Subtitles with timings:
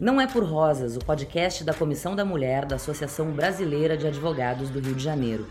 [0.00, 4.70] Não é por Rosas, o podcast da Comissão da Mulher da Associação Brasileira de Advogados
[4.70, 5.48] do Rio de Janeiro.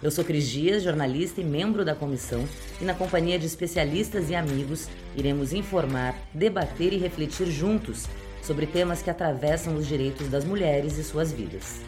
[0.00, 2.44] Eu sou Cris Dias, jornalista e membro da comissão,
[2.80, 8.06] e na companhia de especialistas e amigos, iremos informar, debater e refletir juntos
[8.44, 11.80] sobre temas que atravessam os direitos das mulheres e suas vidas.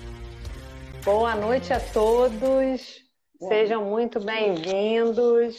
[1.04, 2.96] Boa noite a todos,
[3.46, 5.56] sejam muito bem-vindos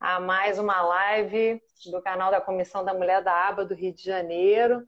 [0.00, 4.02] a mais uma live do canal da Comissão da Mulher da Aba do Rio de
[4.02, 4.82] Janeiro.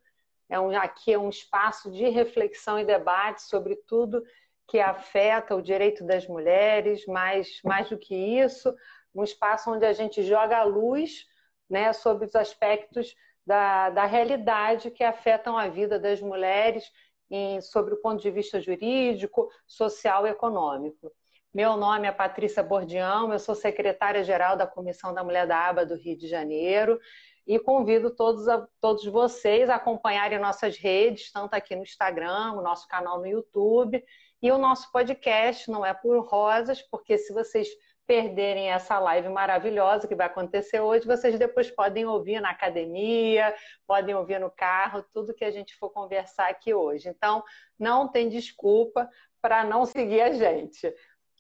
[0.55, 4.23] É um, aqui é um espaço de reflexão e debate sobre tudo
[4.69, 8.73] que afeta o direito das mulheres, mas mais do que isso,
[9.13, 11.27] um espaço onde a gente joga a luz
[11.69, 16.85] né, sobre os aspectos da, da realidade que afetam a vida das mulheres
[17.29, 21.11] em, sobre o ponto de vista jurídico, social e econômico.
[21.53, 25.97] Meu nome é Patrícia Bordião, eu sou secretária-geral da Comissão da Mulher da Aba do
[25.97, 27.01] Rio de Janeiro
[27.47, 32.63] e convido todos, a, todos vocês a acompanharem nossas redes, tanto aqui no Instagram, o
[32.63, 34.03] nosso canal no YouTube
[34.41, 37.69] e o nosso podcast, não é por rosas, porque se vocês
[38.07, 43.55] perderem essa live maravilhosa que vai acontecer hoje, vocês depois podem ouvir na academia,
[43.87, 47.09] podem ouvir no carro, tudo que a gente for conversar aqui hoje.
[47.09, 47.43] Então,
[47.79, 49.09] não tem desculpa
[49.41, 50.93] para não seguir a gente.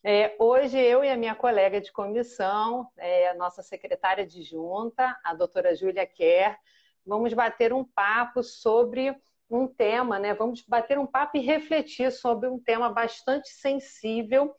[0.06, 5.18] É, hoje, eu e a minha colega de comissão, é, a nossa secretária de junta,
[5.24, 6.58] a doutora Júlia Kerr,
[7.06, 9.16] vamos bater um papo sobre
[9.48, 10.34] um tema, né?
[10.34, 14.54] Vamos bater um papo e refletir sobre um tema bastante sensível,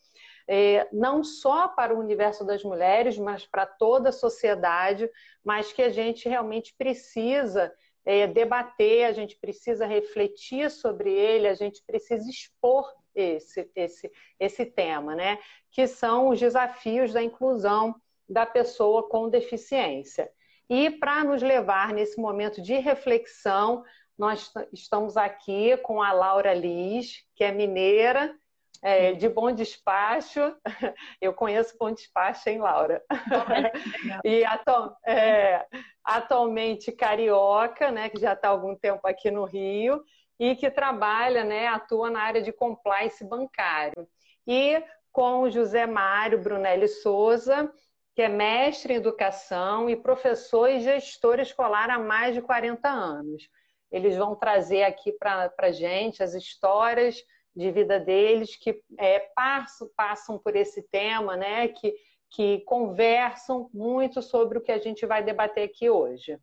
[0.48, 5.08] é, não só para o universo das mulheres, mas para toda a sociedade,
[5.44, 7.72] mas que a gente realmente precisa
[8.04, 14.66] é, debater, a gente precisa refletir sobre ele, a gente precisa expor esse, esse, esse
[14.66, 15.40] tema, né?
[15.72, 17.96] Que são os desafios da inclusão
[18.28, 20.30] da pessoa com deficiência.
[20.70, 23.84] E para nos levar nesse momento de reflexão,
[24.18, 28.36] nós estamos aqui com a Laura Liz, que é mineira,
[28.82, 30.56] é, de Bom Despacho.
[31.22, 33.04] Eu conheço Bom Despacho, hein, Laura?
[34.24, 35.66] e atu é,
[36.04, 40.04] atualmente carioca, né, que já está há algum tempo aqui no Rio
[40.40, 44.08] e que trabalha, né, atua na área de compliance bancário.
[44.46, 47.72] E com o José Mário Brunelli Souza,
[48.14, 53.50] que é mestre em educação e professor e gestor escolar há mais de 40 anos.
[53.92, 57.24] Eles vão trazer aqui para a gente as histórias
[57.56, 61.70] de vida deles que é, passam, passam por esse tema, né?
[61.70, 61.94] Que,
[62.30, 66.38] que conversam muito sobre o que a gente vai debater aqui hoje.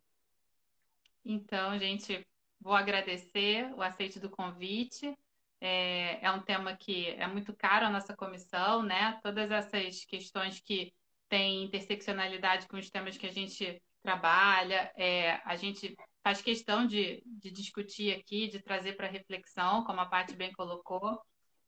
[1.23, 2.25] Então, gente,
[2.63, 5.13] vou agradecer o aceite do convite.
[5.59, 9.19] É, é, um tema que é muito caro à nossa comissão, né?
[9.21, 10.93] Todas essas questões que
[11.29, 17.21] têm interseccionalidade com os temas que a gente trabalha, é, a gente faz questão de,
[17.25, 21.21] de discutir aqui, de trazer para reflexão, como a Paty bem colocou.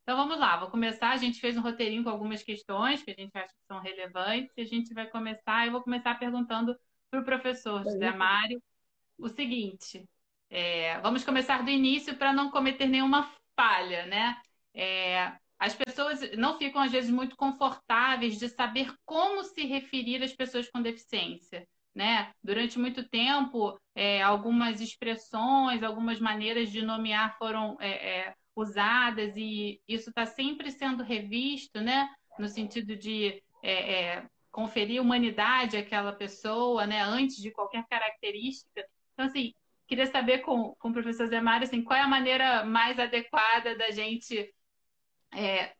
[0.04, 1.12] Então vamos lá, vou começar.
[1.12, 4.52] A gente fez um roteirinho com algumas questões que a gente acha que são relevantes,
[4.56, 5.66] e a gente vai começar.
[5.66, 6.78] Eu vou começar perguntando
[7.10, 8.62] para o professor José Mário
[9.18, 10.08] o seguinte:
[10.56, 14.38] é, vamos começar do início para não cometer nenhuma falha, né?
[14.74, 20.32] É, as pessoas não ficam, às vezes, muito confortáveis de saber como se referir às
[20.32, 21.68] pessoas com deficiência.
[21.94, 22.32] Né?
[22.42, 29.82] Durante muito tempo, é, algumas expressões, algumas maneiras de nomear foram é, é, usadas e
[29.86, 32.10] isso está sempre sendo revisto, né?
[32.40, 37.02] No sentido de é, é, conferir humanidade àquela pessoa, né?
[37.02, 38.86] Antes de qualquer característica.
[39.14, 39.54] Então, assim,
[39.88, 43.92] queria saber com, com o professor Mário, assim, qual é a maneira mais adequada da
[43.92, 44.54] gente
[45.34, 45.74] é,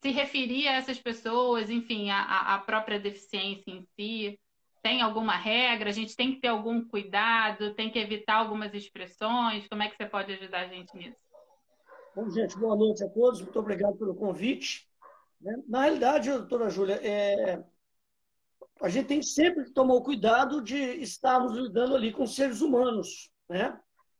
[0.00, 4.38] se referir a essas pessoas, enfim, a própria deficiência em si
[4.82, 5.88] tem alguma regra?
[5.88, 7.74] A gente tem que ter algum cuidado?
[7.74, 9.66] Tem que evitar algumas expressões?
[9.68, 11.20] Como é que você pode ajudar a gente nisso?
[12.14, 13.40] Bom, gente, boa noite a todos.
[13.40, 14.88] Muito obrigado pelo convite.
[15.40, 15.54] Né?
[15.68, 17.62] Na realidade, doutora Júlia, é...
[18.82, 23.30] a gente tem sempre que tomar o cuidado de estarmos lidando ali com seres humanos.
[23.48, 23.78] Né?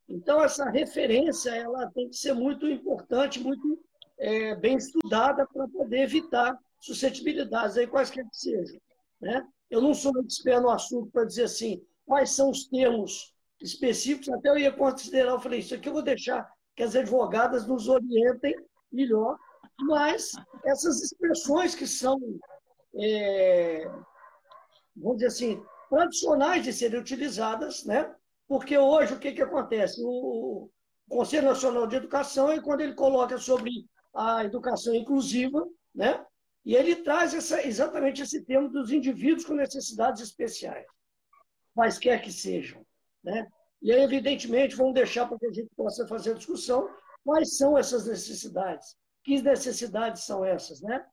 [0.09, 3.83] Então, essa referência ela tem que ser muito importante, muito
[4.19, 8.81] é, bem estudada para poder evitar suscetibilidades, aí, quaisquer que sejam.
[9.21, 9.47] Né?
[9.69, 14.29] Eu não sou muito expert no assunto para dizer assim, quais são os termos específicos,
[14.29, 17.89] até eu ia considerar, eu falei, isso aqui eu vou deixar que as advogadas nos
[17.89, 18.55] orientem
[18.93, 19.39] melhor,
[19.81, 20.33] mas
[20.65, 22.19] essas expressões que são,
[22.97, 23.91] é,
[24.97, 28.15] vamos dizer assim, tradicionais de serem utilizadas, né?
[28.53, 29.99] porque hoje o que, que acontece?
[30.05, 30.69] O
[31.09, 33.71] Conselho Nacional de Educação, é quando ele coloca sobre
[34.15, 36.23] a educação inclusiva, né?
[36.63, 40.87] E ele traz essa, exatamente esse tema dos indivíduos com necessidades especiais,
[41.75, 42.85] quaisquer que sejam.
[43.25, 43.47] Né?
[43.81, 46.89] E aí, evidentemente, vamos deixar para que a gente possa fazer a discussão
[47.25, 48.95] quais são essas necessidades.
[49.25, 51.05] Que necessidades são essas, né?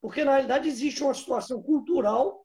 [0.00, 2.37] Porque, na realidade, existe uma situação cultural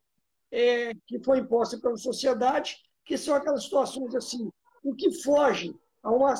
[0.54, 4.48] é, que foi imposta pela sociedade, que são aquelas situações assim,
[4.84, 6.32] o que foge a uma,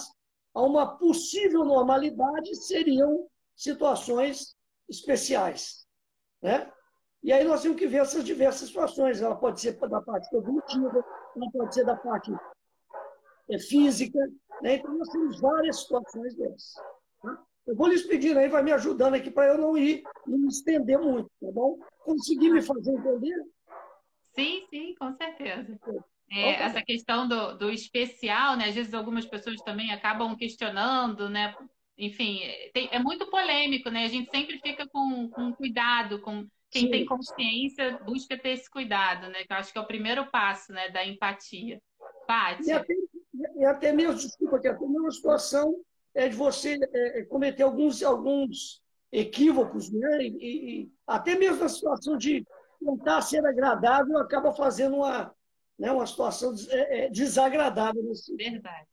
[0.55, 3.27] a uma possível normalidade seriam
[3.57, 4.55] situações
[4.89, 5.85] especiais.
[6.41, 6.71] Né?
[7.25, 9.21] E aí nós temos que ver essas diversas situações.
[9.21, 12.33] Ela pode ser da parte cognitiva, ela pode ser da parte
[13.51, 14.19] é, física.
[14.63, 14.77] Né?
[14.77, 16.75] Então nós temos várias situações dessas.
[17.21, 17.43] Tá?
[17.67, 20.99] Eu vou lhes pedir aí, vai me ajudando aqui para eu não ir me estender
[21.01, 21.79] muito, tá bom?
[22.05, 23.54] Conseguir me fazer entender?
[24.35, 25.79] Sim, sim, com certeza.
[26.31, 28.69] É, essa questão do, do especial, né?
[28.69, 31.55] Às vezes algumas pessoas também acabam questionando, né?
[31.97, 32.41] Enfim,
[32.73, 34.05] tem, é muito polêmico, né?
[34.05, 36.91] A gente sempre fica com, com cuidado, com quem Sim.
[36.91, 39.45] tem consciência busca ter esse cuidado, né?
[39.45, 40.89] Que eu acho que é o primeiro passo, né?
[40.91, 41.81] Da empatia.
[42.27, 42.69] Paty.
[42.69, 42.95] E até,
[43.57, 45.75] e até mesmo, desculpa, que até mesmo uma situação
[46.15, 48.83] é de você é, é, cometer alguns, alguns
[49.13, 50.25] equívocos, né?
[50.25, 52.45] E, e, até mesmo na situação de
[52.79, 55.35] tentar ser agradável acaba fazendo uma,
[55.79, 58.03] né, uma situação é, desagradável.
[58.03, 58.35] Nesse...
[58.37, 58.89] Verdade.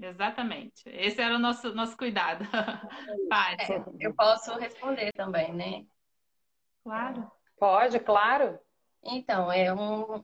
[0.00, 0.82] Exatamente.
[0.86, 2.44] Esse era o nosso, nosso cuidado.
[3.58, 5.86] É, eu posso responder também, né?
[6.84, 7.30] Claro.
[7.58, 8.58] Pode, claro.
[9.02, 10.22] Então, é um,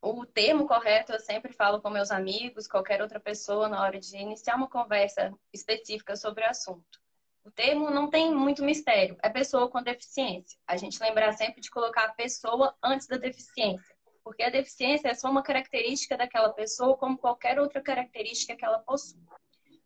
[0.00, 4.16] o termo correto eu sempre falo com meus amigos, qualquer outra pessoa, na hora de
[4.16, 7.00] iniciar uma conversa específica sobre o assunto.
[7.46, 10.58] O termo não tem muito mistério, é pessoa com deficiência.
[10.66, 13.94] A gente lembrar sempre de colocar a pessoa antes da deficiência,
[14.24, 18.80] porque a deficiência é só uma característica daquela pessoa, como qualquer outra característica que ela
[18.80, 19.22] possui.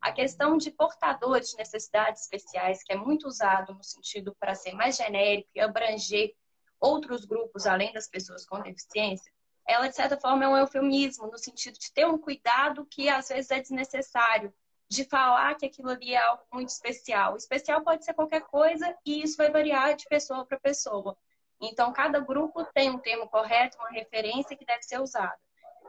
[0.00, 4.72] A questão de portadores de necessidades especiais, que é muito usado no sentido para ser
[4.72, 6.34] mais genérico e abranger
[6.80, 9.30] outros grupos além das pessoas com deficiência,
[9.68, 13.28] ela de certa forma é um eufemismo no sentido de ter um cuidado que às
[13.28, 14.50] vezes é desnecessário,
[14.90, 17.36] de falar que aquilo ali é algo muito especial.
[17.36, 21.16] Especial pode ser qualquer coisa e isso vai variar de pessoa para pessoa.
[21.60, 25.38] Então, cada grupo tem um termo correto, uma referência que deve ser usada.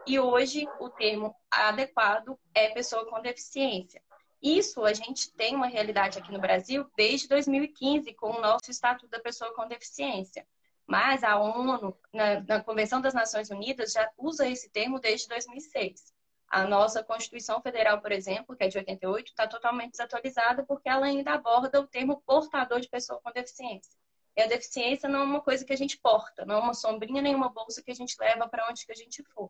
[0.05, 4.01] E hoje, o termo adequado é pessoa com deficiência.
[4.41, 9.09] Isso a gente tem uma realidade aqui no Brasil desde 2015, com o nosso Estatuto
[9.09, 10.45] da Pessoa com Deficiência.
[10.85, 16.13] Mas a ONU, na, na Convenção das Nações Unidas, já usa esse termo desde 2006.
[16.51, 21.05] A nossa Constituição Federal, por exemplo, que é de 88, está totalmente desatualizada porque ela
[21.05, 23.97] ainda aborda o termo portador de pessoa com deficiência.
[24.35, 27.21] E a deficiência não é uma coisa que a gente porta, não é uma sombrinha
[27.21, 29.49] nem uma bolsa que a gente leva para onde que a gente for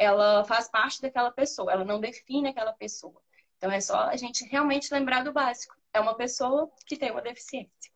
[0.00, 3.20] ela faz parte daquela pessoa, ela não define aquela pessoa.
[3.58, 5.76] Então é só a gente realmente lembrar do básico.
[5.92, 7.92] É uma pessoa que tem uma deficiência.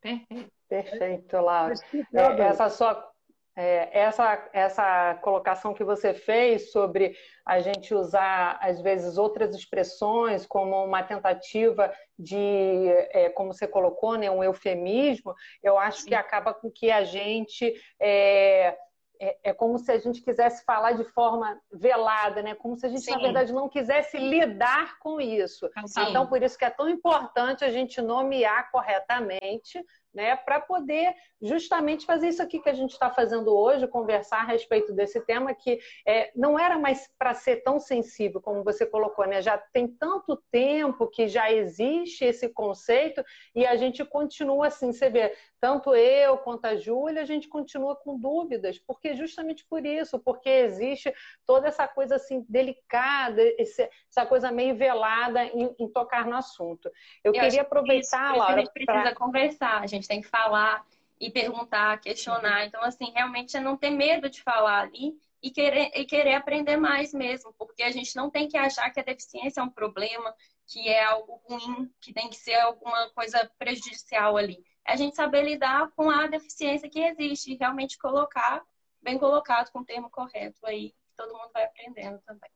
[0.00, 1.74] Perfeito, Perfeito Laura.
[2.12, 3.08] É, essa sua
[3.56, 10.46] é, essa, essa colocação que você fez sobre a gente usar, às vezes, outras expressões
[10.46, 16.08] como uma tentativa de, é, como você colocou, né, um eufemismo, eu acho Sim.
[16.08, 18.76] que acaba com que a gente é,
[19.22, 22.54] é, é, como se a gente quisesse falar de forma velada, né?
[22.54, 23.10] Como se a gente, Sim.
[23.10, 25.68] na verdade, não quisesse lidar com isso.
[25.86, 26.00] Sim.
[26.08, 32.04] Então, por isso que é tão importante a gente nomear corretamente né, para poder justamente
[32.04, 35.78] fazer isso aqui que a gente está fazendo hoje, conversar a respeito desse tema que
[36.06, 39.40] é, não era mais para ser tão sensível como você colocou, né?
[39.40, 45.08] Já tem tanto tempo que já existe esse conceito e a gente continua assim, você
[45.08, 50.18] vê, tanto eu quanto a Júlia, a gente continua com dúvidas, porque justamente por isso,
[50.18, 51.12] porque existe
[51.46, 56.90] toda essa coisa assim delicada, essa coisa meio velada em, em tocar no assunto.
[57.22, 59.14] Eu, eu queria aproveitar, isso, Laura, a gente precisa pra...
[59.14, 60.86] conversar, a gente tem que falar
[61.18, 62.64] e perguntar, questionar.
[62.66, 66.76] Então, assim, realmente é não ter medo de falar ali e querer, e querer aprender
[66.76, 70.34] mais mesmo, porque a gente não tem que achar que a deficiência é um problema,
[70.66, 75.42] que é algo ruim, que tem que ser alguma coisa prejudicial ali a gente saber
[75.42, 78.64] lidar com a deficiência que existe e realmente colocar,
[79.00, 82.50] bem colocado, com o termo correto aí, que todo mundo vai aprendendo também.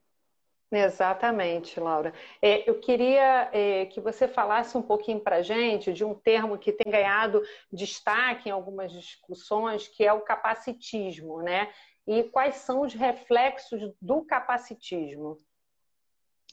[0.77, 2.13] Exatamente, Laura.
[2.43, 6.59] É, eu queria é, que você falasse um pouquinho para a gente de um termo
[6.59, 11.73] que tem ganhado destaque em algumas discussões, que é o capacitismo, né?
[12.07, 15.39] E quais são os reflexos do capacitismo?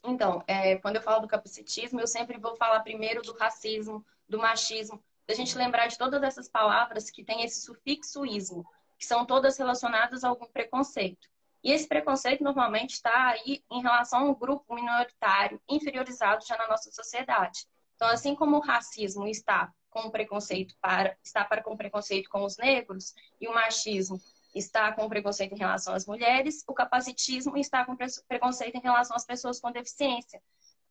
[0.03, 4.37] Então, é, quando eu falo do capacitismo, eu sempre vou falar primeiro do racismo, do
[4.37, 8.65] machismo, a gente lembrar de todas essas palavras que têm esse sufixo ismo,
[8.97, 11.30] que são todas relacionadas a algum preconceito.
[11.63, 16.67] E esse preconceito normalmente está aí em relação a um grupo minoritário inferiorizado já na
[16.67, 17.65] nossa sociedade.
[17.95, 22.57] Então, assim como o racismo está com preconceito para está para com preconceito com os
[22.57, 24.19] negros e o machismo
[24.55, 27.95] está com preconceito em relação às mulheres, o capacitismo está com
[28.27, 30.41] preconceito em relação às pessoas com deficiência,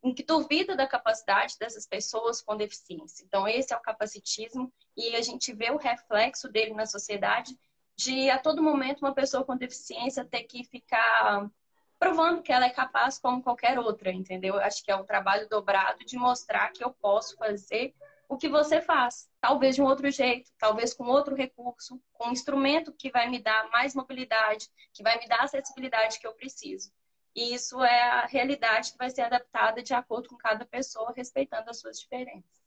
[0.03, 3.25] em que duvida da capacidade dessas pessoas com deficiência.
[3.25, 7.59] Então, esse é o capacitismo e a gente vê o reflexo dele na sociedade
[8.01, 11.51] de, a todo momento, uma pessoa com deficiência ter que ficar
[11.99, 14.59] provando que ela é capaz como qualquer outra, entendeu?
[14.59, 17.95] Acho que é um trabalho dobrado de mostrar que eu posso fazer
[18.27, 19.29] o que você faz.
[19.39, 23.39] Talvez de um outro jeito, talvez com outro recurso, com um instrumento que vai me
[23.39, 26.91] dar mais mobilidade, que vai me dar a acessibilidade que eu preciso.
[27.37, 31.69] E isso é a realidade que vai ser adaptada de acordo com cada pessoa, respeitando
[31.69, 32.61] as suas diferenças.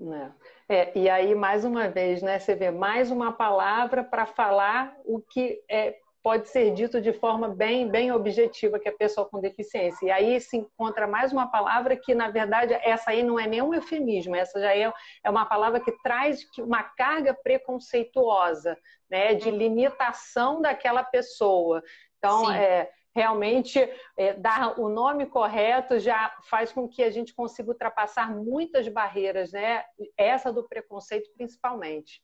[0.00, 0.53] É.
[0.68, 5.20] É, e aí, mais uma vez, né, você vê mais uma palavra para falar o
[5.20, 9.40] que é, pode ser dito de forma bem, bem objetiva, que é a pessoa com
[9.40, 10.06] deficiência.
[10.06, 13.60] E aí se encontra mais uma palavra que, na verdade, essa aí não é nem
[13.60, 14.90] um eufemismo, essa já é,
[15.22, 18.78] é uma palavra que traz uma carga preconceituosa,
[19.10, 21.82] né, de limitação daquela pessoa.
[22.16, 23.78] Então, é, realmente,
[24.16, 29.52] é, dar o nome correto já faz com que a gente consiga ultrapassar muitas barreiras,
[29.52, 29.84] né?
[30.16, 32.22] Essa do preconceito, principalmente.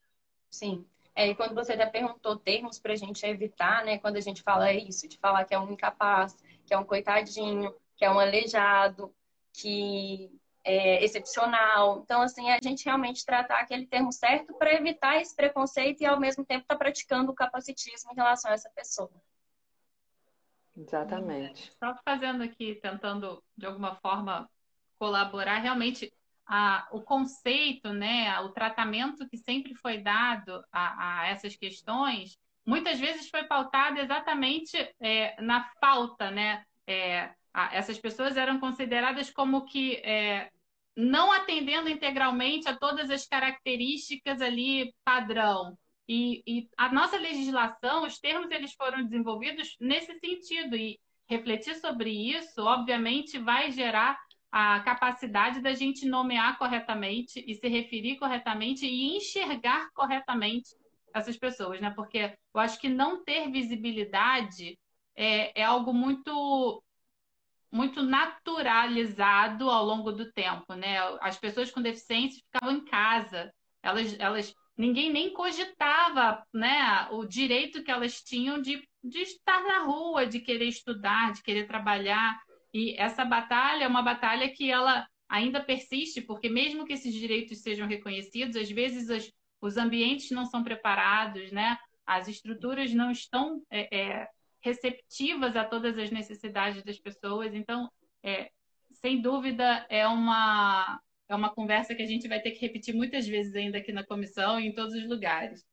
[0.50, 0.84] Sim.
[1.14, 3.98] É, e quando você já perguntou termos para a gente evitar, né?
[3.98, 7.74] Quando a gente fala isso, de falar que é um incapaz, que é um coitadinho,
[7.96, 9.14] que é um aleijado,
[9.52, 10.30] que
[10.64, 12.00] é excepcional.
[12.02, 16.18] Então, assim, a gente realmente tratar aquele termo certo para evitar esse preconceito e, ao
[16.18, 19.10] mesmo tempo, estar tá praticando o capacitismo em relação a essa pessoa.
[20.80, 21.72] Exatamente.
[21.78, 24.48] Só fazendo aqui, tentando, de alguma forma,
[24.98, 26.12] colaborar, realmente
[26.46, 32.98] a, o conceito, né, o tratamento que sempre foi dado a, a essas questões, muitas
[32.98, 36.64] vezes foi pautado exatamente é, na falta, né?
[36.86, 40.50] É, a, essas pessoas eram consideradas como que é,
[40.96, 45.78] não atendendo integralmente a todas as características ali padrão.
[46.12, 50.98] E, e, a nossa legislação, os termos eles foram desenvolvidos nesse sentido e
[51.28, 54.18] refletir sobre isso, obviamente, vai gerar
[54.50, 60.70] a capacidade da gente nomear corretamente e se referir corretamente e enxergar corretamente
[61.14, 61.90] essas pessoas, né?
[61.90, 64.76] Porque eu acho que não ter visibilidade
[65.14, 66.82] é, é algo muito
[67.70, 70.98] muito naturalizado ao longo do tempo, né?
[71.20, 77.84] As pessoas com deficiência ficavam em casa, elas, elas ninguém nem cogitava, né, o direito
[77.84, 82.40] que elas tinham de, de estar na rua, de querer estudar, de querer trabalhar.
[82.72, 87.58] E essa batalha é uma batalha que ela ainda persiste, porque mesmo que esses direitos
[87.58, 91.76] sejam reconhecidos, às vezes os, os ambientes não são preparados, né?
[92.06, 94.28] As estruturas não estão é, é,
[94.62, 97.54] receptivas a todas as necessidades das pessoas.
[97.54, 97.86] Então,
[98.22, 98.50] é,
[98.92, 100.98] sem dúvida, é uma
[101.32, 104.04] é uma conversa que a gente vai ter que repetir muitas vezes ainda aqui na
[104.04, 105.64] comissão e em todos os lugares.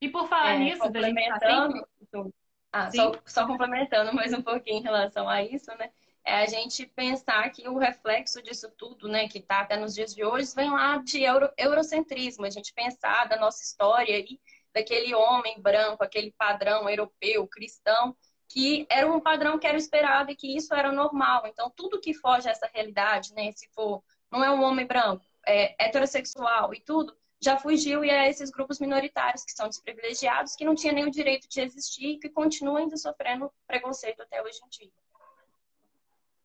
[0.00, 2.32] E por falar é, nisso, da gente tá sempre...
[2.72, 5.90] ah, só, só complementando mais um pouquinho em relação a isso, né?
[6.24, 10.14] é a gente pensar que o reflexo disso tudo, né, que está até nos dias
[10.14, 14.40] de hoje, vem lá de euro, eurocentrismo, a gente pensar da nossa história aí,
[14.72, 18.16] daquele homem branco, aquele padrão europeu, cristão,
[18.48, 21.46] que era um padrão que era esperado e que isso era normal.
[21.46, 24.02] Então, tudo que foge a essa realidade, né, se for,
[24.34, 28.80] não é um homem branco, é heterossexual e tudo, já fugiu e é esses grupos
[28.80, 32.76] minoritários que são desprivilegiados, que não tinham nem o direito de existir e que continuam
[32.76, 34.90] ainda sofrendo preconceito até hoje em dia.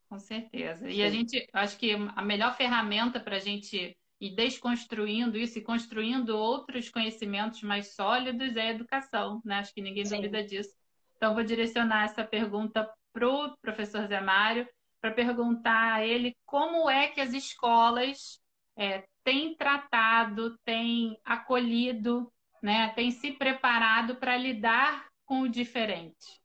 [0.09, 0.89] Com certeza.
[0.89, 5.61] E a gente, acho que a melhor ferramenta para a gente ir desconstruindo isso e
[5.61, 9.59] construindo outros conhecimentos mais sólidos é a educação, né?
[9.59, 10.17] Acho que ninguém Sim.
[10.17, 10.75] duvida disso.
[11.15, 14.67] Então, vou direcionar essa pergunta para o professor Zé Mário,
[15.01, 18.39] para perguntar a ele como é que as escolas
[18.77, 26.41] é, têm tratado, têm acolhido, né, têm se preparado para lidar com o diferente.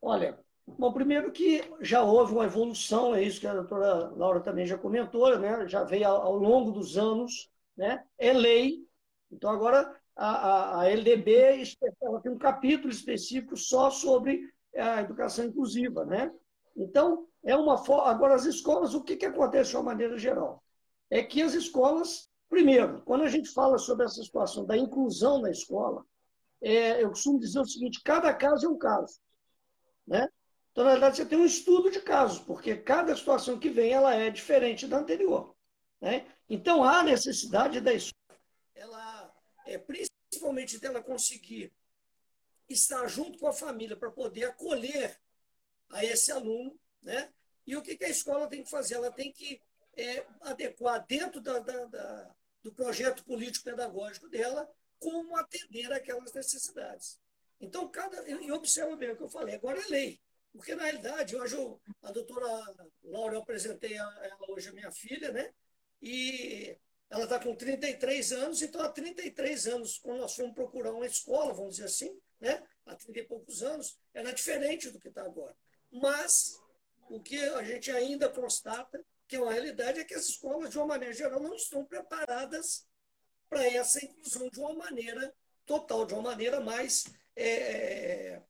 [0.00, 4.66] Olha, Bom, primeiro que já houve uma evolução, é isso que a doutora Laura também
[4.66, 5.66] já comentou, né?
[5.68, 8.04] já veio ao, longo dos anos, né?
[8.18, 8.84] é lei.
[9.30, 11.62] Então, agora a, a, a LDB
[12.02, 14.40] ela tem um capítulo específico só sobre
[14.74, 16.04] a educação inclusiva.
[16.04, 16.32] Né?
[16.76, 17.74] Então, é uma
[18.08, 20.62] Agora, as escolas, o que, que acontece de uma maneira geral?
[21.08, 25.50] É que as escolas, primeiro, quando a gente fala sobre essa situação da inclusão na
[25.50, 26.04] escola,
[26.60, 29.18] é, eu costumo dizer o seguinte: cada caso é um caso.
[30.06, 30.28] Né?
[30.72, 34.14] Então, na verdade, você tem um estudo de casos, porque cada situação que vem ela
[34.14, 35.54] é diferente da anterior.
[36.00, 36.26] Né?
[36.50, 38.38] Então, há necessidade da escola,
[38.74, 39.34] ela,
[39.66, 41.72] é, principalmente dela conseguir
[42.68, 45.18] estar junto com a família para poder acolher
[45.90, 46.78] a esse aluno.
[47.02, 47.32] Né?
[47.66, 48.94] E o que, que a escola tem que fazer?
[48.94, 49.60] Ela tem que
[49.96, 57.18] é, adequar dentro da, da, da, do projeto político-pedagógico dela como atender aquelas necessidades.
[57.60, 58.28] Então, cada.
[58.28, 60.20] E observa bem o que eu falei, agora é lei.
[60.52, 61.56] Porque, na realidade, hoje
[62.02, 62.46] a doutora
[63.04, 65.52] Laura, eu apresentei ela hoje, a minha filha, né?
[66.00, 66.76] E
[67.10, 71.52] ela está com 33 anos, então há 33 anos, quando nós fomos procurar uma escola,
[71.52, 72.62] vamos dizer assim, né?
[72.84, 75.54] há 30 e poucos anos, era diferente do que está agora.
[76.00, 76.60] Mas
[77.08, 80.78] o que a gente ainda constata, que é uma realidade, é que as escolas, de
[80.78, 82.86] uma maneira geral, não estão preparadas
[83.48, 85.34] para essa inclusão de uma maneira
[85.64, 88.40] total, de uma maneira mais é,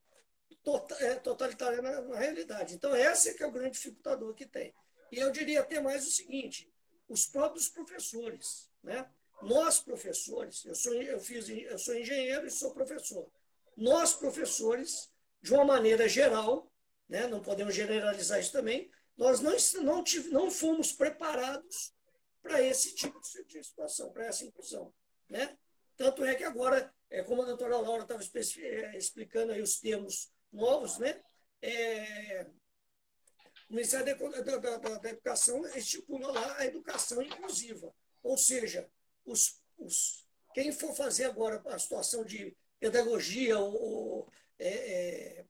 [0.63, 2.75] tota, é, totalitária na, na, realidade.
[2.75, 4.75] Então, esse é que é o grande dificultador que tem.
[5.13, 6.71] E eu diria até mais o seguinte,
[7.09, 9.09] os próprios professores, né?
[9.43, 13.31] Nós, professores, eu sou, eu, fiz, eu sou engenheiro e sou professor.
[13.77, 15.13] Nós, professores,
[15.43, 16.73] de uma maneira geral,
[17.09, 17.27] né?
[17.27, 21.95] não podemos generalizar isso também, nós não, não, não fomos preparados
[22.43, 24.93] para esse tipo de situação, para essa inclusão.
[25.29, 25.57] Né?
[25.97, 30.31] Tanto é que agora, é, como a doutora Laura estava é, explicando aí os termos
[30.53, 31.21] novos, né?
[31.63, 32.47] É,
[33.69, 37.93] o Ministério da, da, da, da, Educação estipula lá a educação inclusiva.
[38.23, 38.89] Ou seja,
[39.25, 45.45] os, os, quem for fazer agora a situação de pedagogia ou, ou é, é,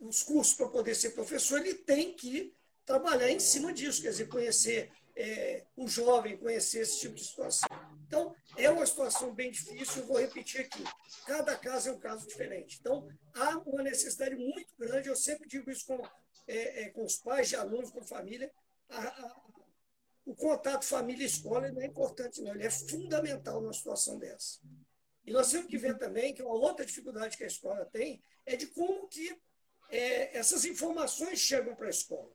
[0.00, 4.28] os cursos para poder ser professor, ele tem que trabalhar em cima disso, quer dizer,
[4.28, 7.68] conhecer é, o jovem, conhecer esse tipo de situação.
[8.06, 10.82] Então, é uma situação bem difícil, eu vou repetir aqui.
[11.26, 12.78] Cada caso é um caso diferente.
[12.80, 16.00] Então, há uma necessidade muito grande, eu sempre digo isso com,
[16.46, 18.50] é, é, com os pais de alunos, com família,
[18.88, 19.36] a, a,
[20.24, 24.60] o contato família-escola não é importante, não, ele é fundamental numa situação dessa.
[25.26, 28.56] E nós temos que ver também que uma outra dificuldade que a escola tem é
[28.56, 29.38] de como que
[29.90, 32.30] é, essas informações chegam para a escola.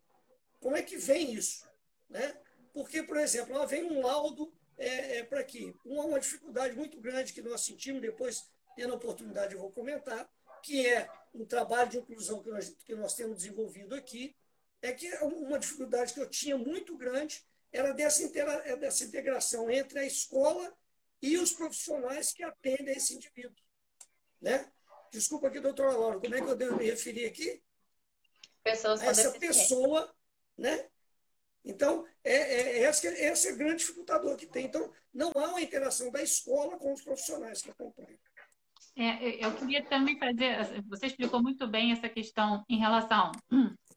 [0.60, 1.68] Como é que vem isso?
[2.10, 2.36] Né?
[2.74, 5.76] Porque, por exemplo, lá vem um laudo é, é para aqui.
[5.86, 10.30] Uma, uma dificuldade muito grande que nós sentimos, depois, tendo a oportunidade, eu vou comentar,
[10.62, 14.36] que é um trabalho de inclusão que nós, que nós temos desenvolvido aqui,
[14.82, 19.70] é que uma dificuldade que eu tinha muito grande era dessa, intera, é dessa integração
[19.70, 20.76] entre a escola
[21.22, 23.56] e os profissionais que atendem esse indivíduo.
[24.42, 24.70] Né?
[25.14, 27.62] Desculpa aqui, doutora Laura, como é que eu devo me referir aqui?
[28.64, 30.12] Pessoas com Essa pessoa,
[30.58, 30.88] né?
[31.64, 34.66] Então, é, é, esse, esse é o grande dificultador que tem.
[34.66, 38.18] Então, não há uma interação da escola com os profissionais que acompanham.
[38.96, 40.82] É, eu queria também fazer.
[40.88, 43.32] Você explicou muito bem essa questão em relação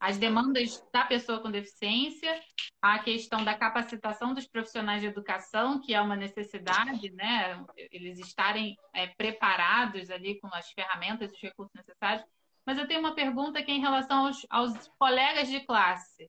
[0.00, 2.40] às demandas da pessoa com deficiência,
[2.80, 7.64] a questão da capacitação dos profissionais de educação, que é uma necessidade, né?
[7.90, 12.24] Eles estarem é, preparados ali com as ferramentas e os recursos necessários.
[12.64, 16.28] Mas eu tenho uma pergunta que é em relação aos, aos colegas de classe.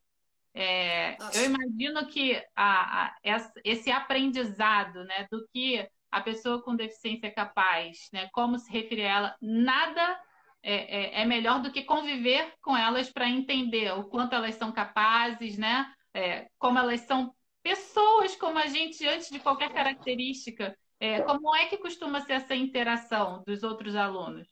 [0.54, 3.16] É, eu imagino que a, a,
[3.64, 8.30] esse aprendizado né, do que a pessoa com deficiência é capaz, né?
[8.32, 10.20] Como se referir a ela, nada
[10.64, 14.72] é, é, é melhor do que conviver com elas para entender o quanto elas são
[14.72, 15.92] capazes, né?
[16.14, 20.78] É, como elas são pessoas como a gente antes de qualquer característica.
[21.00, 24.48] É, como é que costuma ser essa interação dos outros alunos?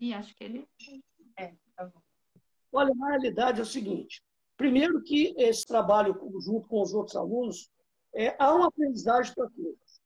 [0.00, 0.68] E acho que ele.
[1.38, 2.02] É, tá bom.
[2.72, 4.20] Olha, na realidade é o seguinte:
[4.56, 7.70] Primeiro que esse trabalho junto com os outros alunos,
[8.14, 10.02] é, há uma aprendizagem para todos.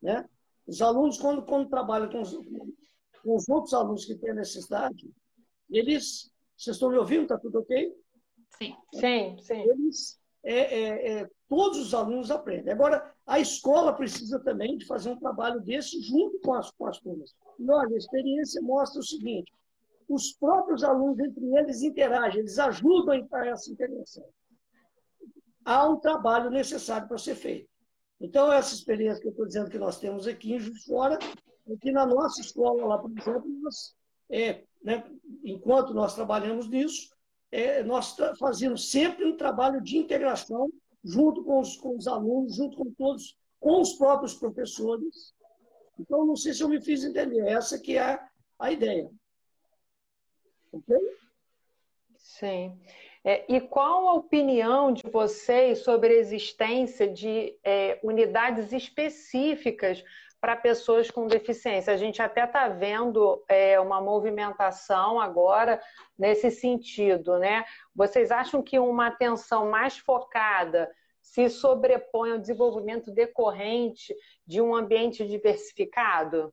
[0.00, 0.28] Né?
[0.66, 2.32] Os alunos, quando, quando trabalham com os,
[3.22, 5.10] com os outros alunos que têm necessidade,
[5.70, 6.30] eles...
[6.56, 7.22] Vocês estão me ouvindo?
[7.22, 7.92] Está tudo ok?
[8.58, 8.76] Sim.
[8.94, 9.60] Sim, sim.
[9.62, 12.72] Eles, é, é, é, todos os alunos aprendem.
[12.72, 16.98] Agora, a escola precisa também de fazer um trabalho desse junto com as, com as
[16.98, 17.34] turmas.
[17.58, 19.52] E, olha, a experiência mostra o seguinte,
[20.08, 24.24] os próprios alunos entre eles interagem, eles ajudam a essa interação.
[25.64, 27.68] Há um trabalho necessário para ser feito.
[28.22, 31.18] Então, essa experiência que eu estou dizendo que nós temos aqui em Juiz Fora,
[31.68, 33.96] é que na nossa escola lá, por exemplo, nós,
[34.30, 35.04] é, né,
[35.42, 37.10] enquanto nós trabalhamos nisso,
[37.50, 40.70] é, nós fazemos sempre um trabalho de integração
[41.02, 45.34] junto com os, com os alunos, junto com todos, com os próprios professores.
[45.98, 48.20] Então, não sei se eu me fiz entender, essa que é
[48.56, 49.10] a ideia.
[50.70, 50.96] Ok?
[52.16, 52.80] Sim.
[53.24, 60.04] É, e qual a opinião de vocês sobre a existência de é, unidades específicas
[60.40, 61.92] para pessoas com deficiência?
[61.92, 65.80] A gente até está vendo é, uma movimentação agora
[66.18, 67.64] nesse sentido, né?
[67.94, 74.12] Vocês acham que uma atenção mais focada se sobrepõe ao desenvolvimento decorrente
[74.44, 76.52] de um ambiente diversificado?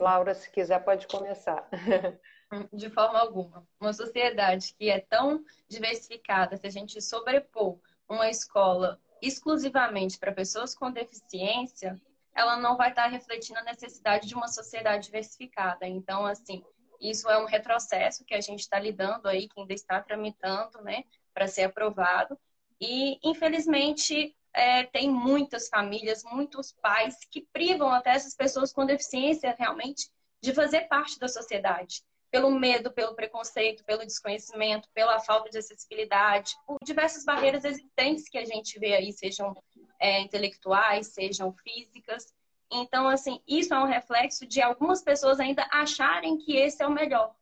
[0.00, 1.68] Laura, se quiser, pode começar.
[2.72, 3.66] de forma alguma.
[3.80, 10.74] Uma sociedade que é tão diversificada, se a gente sobrepor uma escola exclusivamente para pessoas
[10.74, 12.00] com deficiência,
[12.34, 15.86] ela não vai estar refletindo a necessidade de uma sociedade diversificada.
[15.86, 16.64] Então, assim,
[17.00, 21.04] isso é um retrocesso que a gente está lidando aí, que ainda está tramitando, né,
[21.34, 22.38] para ser aprovado.
[22.80, 29.54] E, infelizmente, é, tem muitas famílias, muitos pais que privam até essas pessoas com deficiência
[29.58, 30.08] realmente
[30.40, 32.02] de fazer parte da sociedade.
[32.30, 38.36] Pelo medo, pelo preconceito, pelo desconhecimento, pela falta de acessibilidade, por diversas barreiras existentes que
[38.36, 39.54] a gente vê aí, sejam
[39.98, 42.32] é, intelectuais, sejam físicas.
[42.70, 46.92] Então, assim, isso é um reflexo de algumas pessoas ainda acharem que esse é o
[46.92, 47.34] melhor,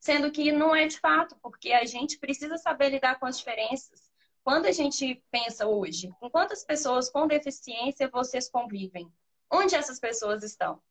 [0.00, 4.10] sendo que não é de fato, porque a gente precisa saber lidar com as diferenças.
[4.42, 9.08] Quando a gente pensa hoje, com quantas pessoas com deficiência vocês convivem?
[9.48, 10.82] Onde essas pessoas estão?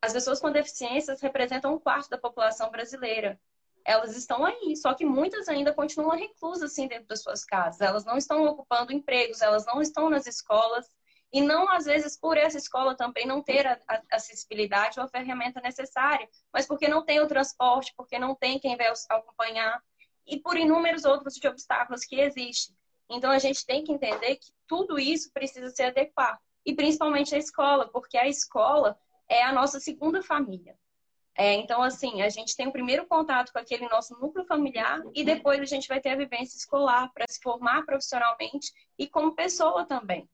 [0.00, 3.40] As pessoas com deficiências representam um quarto da população brasileira.
[3.84, 7.80] Elas estão aí, só que muitas ainda continuam reclusas assim dentro das suas casas.
[7.80, 10.88] Elas não estão ocupando empregos, elas não estão nas escolas
[11.32, 13.78] e não às vezes por essa escola também não ter a,
[14.12, 18.76] acessibilidade ou a ferramenta necessária, mas porque não tem o transporte, porque não tem quem
[18.76, 19.82] vai acompanhar
[20.26, 22.76] e por inúmeros outros de obstáculos que existem.
[23.08, 27.38] Então a gente tem que entender que tudo isso precisa ser adequado e principalmente a
[27.38, 30.76] escola, porque a escola é a nossa segunda família.
[31.38, 35.22] É, então, assim, a gente tem o primeiro contato com aquele nosso núcleo familiar e
[35.22, 39.84] depois a gente vai ter a vivência escolar para se formar profissionalmente e como pessoa
[39.84, 40.26] também.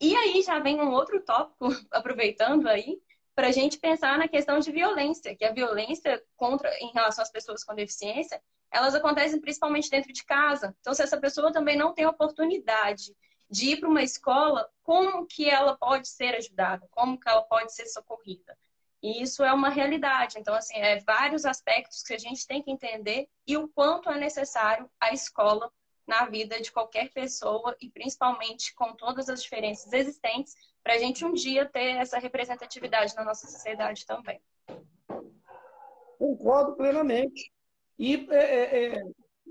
[0.00, 2.98] E aí já vem um outro tópico, aproveitando aí,
[3.34, 7.30] para a gente pensar na questão de violência, que a violência contra em relação às
[7.30, 10.74] pessoas com deficiência, elas acontecem principalmente dentro de casa.
[10.80, 13.14] Então, se essa pessoa também não tem oportunidade
[13.48, 16.86] de ir para uma escola, como que ela pode ser ajudada?
[16.90, 18.56] Como que ela pode ser socorrida?
[19.02, 20.38] E isso é uma realidade.
[20.38, 24.18] Então, assim, é vários aspectos que a gente tem que entender e o quanto é
[24.18, 25.70] necessário a escola
[26.06, 31.24] na vida de qualquer pessoa e principalmente com todas as diferenças existentes para a gente
[31.24, 34.40] um dia ter essa representatividade na nossa sociedade também.
[36.18, 37.52] Concordo plenamente.
[37.98, 39.02] E é, é, é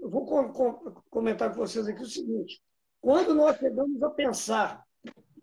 [0.01, 2.61] vou com, com, comentar com vocês aqui o seguinte:
[3.05, 4.83] quando nós chegamos a pensar,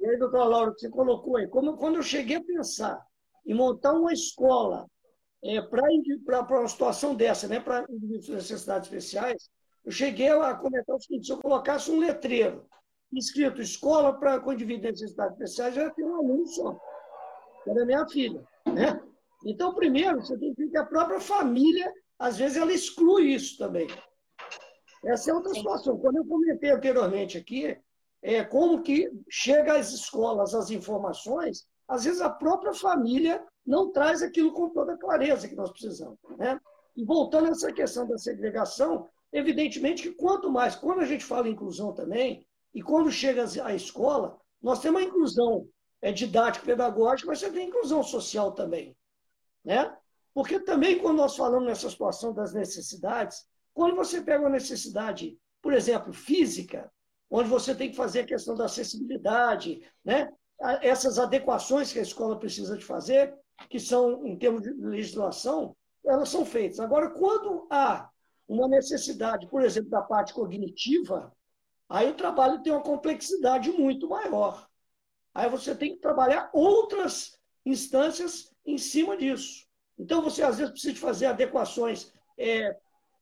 [0.01, 3.01] e aí, doutora Laura, você colocou aí, como, quando eu cheguei a pensar
[3.46, 4.90] em montar uma escola
[5.44, 9.48] é, para uma situação dessa, né, para indivíduos com necessidades especiais,
[9.85, 12.66] eu cheguei a comentar o seguinte: se eu colocasse um letreiro
[13.12, 16.77] escrito escola para com indivíduos de necessidades especiais, já tem um aluno só,
[17.62, 18.42] que era minha filha.
[18.75, 19.01] Né?
[19.46, 23.57] Então, primeiro, você tem que ver que a própria família, às vezes, ela exclui isso
[23.57, 23.87] também.
[25.04, 25.98] Essa é outra situação.
[25.98, 27.76] Quando eu comentei anteriormente aqui,
[28.22, 34.22] é, como que chega às escolas as informações, às vezes a própria família não traz
[34.22, 36.18] aquilo com toda a clareza que nós precisamos.
[36.38, 36.58] Né?
[36.96, 41.48] E voltando a essa questão da segregação, evidentemente que quanto mais, quando a gente fala
[41.48, 45.68] em inclusão também, e quando chega à escola, nós temos a inclusão
[46.00, 48.96] é, didático-pedagógica, mas você tem inclusão social também.
[49.64, 49.94] Né?
[50.32, 55.72] Porque também, quando nós falamos nessa situação das necessidades, quando você pega uma necessidade, por
[55.72, 56.90] exemplo, física,
[57.30, 60.30] onde você tem que fazer a questão da acessibilidade, né?
[60.80, 63.35] essas adequações que a escola precisa de fazer,
[63.68, 66.78] que são, em termos de legislação, elas são feitas.
[66.78, 68.08] Agora, quando há
[68.46, 71.32] uma necessidade, por exemplo, da parte cognitiva,
[71.92, 74.66] Aí o trabalho tem uma complexidade muito maior.
[75.35, 79.66] Aí você tem que trabalhar outras instâncias em cima disso.
[79.98, 82.74] Então, você às vezes precisa fazer adequações é,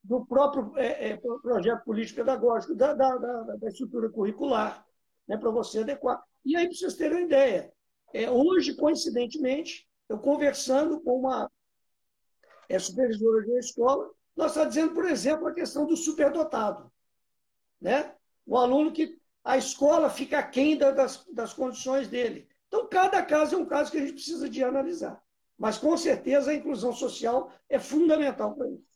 [0.02, 4.84] do próprio é, é, projeto político-pedagógico, da, da, da, da, estrutura curricular,
[5.28, 6.22] né, para você adequar.
[6.44, 7.72] E aí, para vocês terem uma ideia,
[8.12, 11.50] é, hoje, coincidentemente, eu conversando com uma
[12.68, 16.90] é, supervisora de uma escola, nós estamos dizendo, por exemplo, a questão do superdotado.
[17.80, 18.14] Né?
[18.50, 22.48] o aluno que a escola fica aquém das, das condições dele.
[22.66, 25.22] Então, cada caso é um caso que a gente precisa de analisar.
[25.56, 28.89] Mas, com certeza, a inclusão social é fundamental para isso.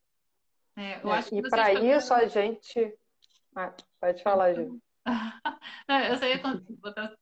[0.77, 1.01] É, é,
[1.33, 2.95] e para isso, a gente...
[3.55, 4.81] Ah, pode falar, Ju.
[6.11, 6.41] eu só ia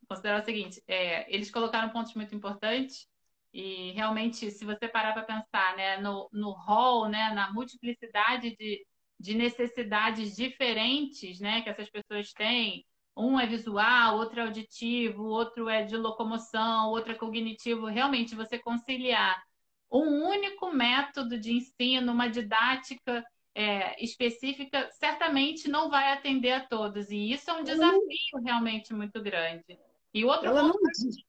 [0.08, 3.06] considerar o seguinte, é, eles colocaram pontos muito importantes
[3.52, 8.86] e realmente, se você parar para pensar né, no, no rol, né, na multiplicidade de,
[9.20, 12.86] de necessidades diferentes né, que essas pessoas têm.
[13.14, 17.84] Um é visual, outro é auditivo, outro é de locomoção, outro é cognitivo.
[17.86, 19.42] Realmente, você conciliar
[19.90, 23.22] um único método de ensino, uma didática
[23.54, 27.10] é, específica, certamente não vai atender a todos.
[27.10, 29.78] E isso é um desafio realmente muito grande.
[30.12, 30.80] E outro Ela ponto...
[30.82, 31.24] não existe.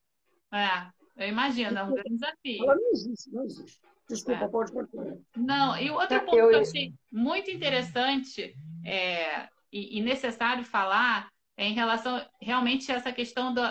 [0.52, 2.64] É, eu imagino, é um grande desafio.
[2.64, 3.80] Ela não existe, não existe.
[4.08, 4.48] Desculpa, é.
[4.48, 5.18] pode continuar.
[5.36, 8.56] Não, e outro ponto que eu achei muito interessante
[8.86, 13.62] é, e, e necessário falar é em relação realmente a essa questão do,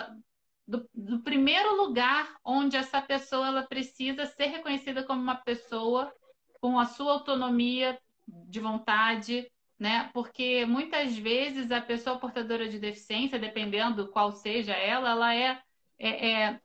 [0.67, 6.11] do, do, primeiro lugar onde essa pessoa ela precisa ser reconhecida como uma pessoa
[6.59, 10.09] com a sua autonomia de vontade, né?
[10.13, 15.61] Porque muitas vezes a pessoa portadora de deficiência, dependendo qual seja ela, ela é,
[15.99, 16.59] é, é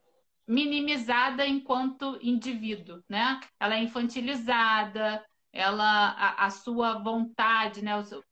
[0.46, 3.40] minimizada enquanto indivíduo, né?
[3.58, 8.02] Ela é infantilizada, ela a, a sua vontade, né?
[8.04, 8.22] Seu,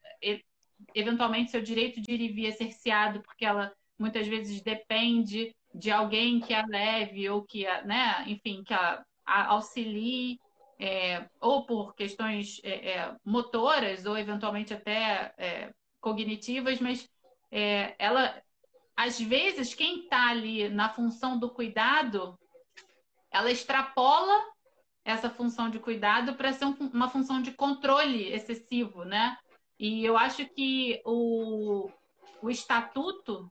[0.95, 5.91] eventualmente seu direito de ir e vir é cerceado porque ela muitas vezes depende de
[5.91, 10.39] alguém que a leve ou que a, né, enfim, que a, a auxilie
[10.79, 17.09] é, ou por questões é, é, motoras ou eventualmente até é, cognitivas, mas
[17.51, 18.43] é, ela,
[18.97, 22.39] às vezes, quem está ali na função do cuidado,
[23.31, 24.45] ela extrapola
[25.05, 29.39] essa função de cuidado para ser um, uma função de controle excessivo, né?
[29.79, 31.91] E eu acho que o,
[32.43, 33.51] o estatuto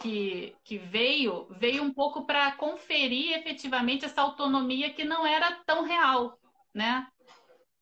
[0.00, 5.84] que, que veio, veio um pouco para conferir efetivamente essa autonomia que não era tão
[5.84, 6.39] real
[6.74, 7.06] né?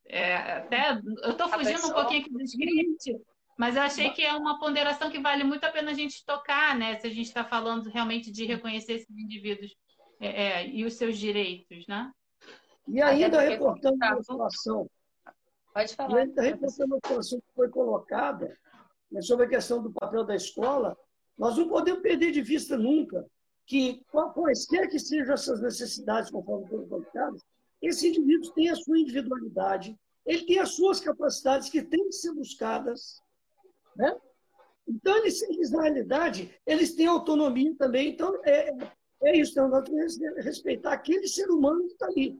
[0.05, 1.91] É, até eu estou fugindo pessoa...
[1.91, 3.21] um pouquinho aqui do script,
[3.57, 6.75] mas eu achei que é uma ponderação que vale muito a pena a gente tocar,
[6.75, 6.99] né?
[6.99, 9.75] Se a gente está falando realmente de reconhecer esses indivíduos
[10.19, 12.11] é, é, e os seus direitos, né?
[12.87, 14.89] E ainda reportando uma situação.
[15.73, 16.17] Pode falar.
[16.17, 18.57] E ainda reportando uma situação que foi colocada
[19.11, 20.97] né, sobre a questão do papel da escola,
[21.37, 23.25] nós não podemos perder de vista nunca
[23.65, 27.41] que, quaisquer que sejam essas necessidades, conforme foram colocadas,
[27.81, 32.33] esse indivíduo tem a sua individualidade, ele tem as suas capacidades que têm que ser
[32.33, 33.21] buscadas.
[33.95, 34.15] Né?
[34.87, 38.09] Então, eles, eles, na realidade, eles têm autonomia também.
[38.09, 38.71] Então, é,
[39.23, 39.51] é isso.
[39.51, 42.39] Então, nós temos que respeitar aquele ser humano que está ali.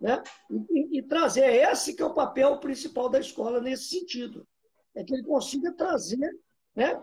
[0.00, 0.22] Né?
[0.70, 1.42] E, e, trazer.
[1.42, 4.46] É esse que é o papel principal da escola nesse sentido.
[4.94, 6.38] É que ele consiga trazer
[6.74, 6.94] né,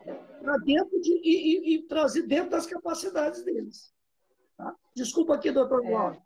[0.42, 3.94] para dentro de, e, e, e, trazer dentro das capacidades deles.
[4.58, 4.74] Tá?
[4.96, 6.18] Desculpa aqui, doutor é.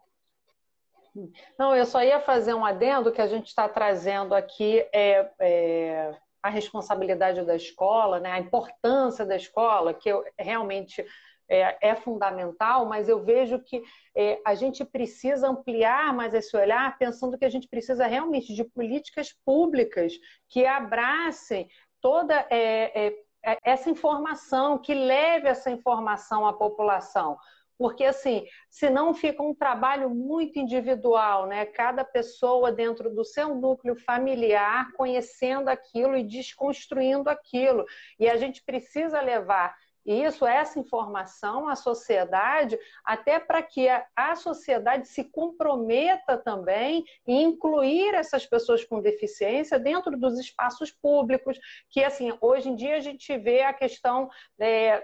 [1.58, 6.16] Não, eu só ia fazer um adendo que a gente está trazendo aqui é, é,
[6.42, 11.06] a responsabilidade da escola, né, a importância da escola, que eu, realmente
[11.50, 13.82] é, é, fundamental, mas eu vejo que
[14.16, 18.64] é, a gente precisa ampliar mais esse olhar, pensando que a gente precisa realmente de
[18.64, 20.14] políticas públicas
[20.48, 21.68] que abracem
[22.00, 27.38] toda é, é, essa informação, que leve essa informação à população
[27.80, 31.66] porque assim, senão fica um trabalho muito individual, né?
[31.66, 37.86] Cada pessoa dentro do seu núcleo familiar conhecendo aquilo e desconstruindo aquilo.
[38.20, 39.74] E a gente precisa levar
[40.06, 48.14] isso, essa informação à sociedade, até para que a, sociedade se comprometa também em incluir
[48.14, 51.58] essas pessoas com deficiência dentro dos espaços públicos,
[51.90, 55.02] que assim, hoje em dia a gente vê a questão é,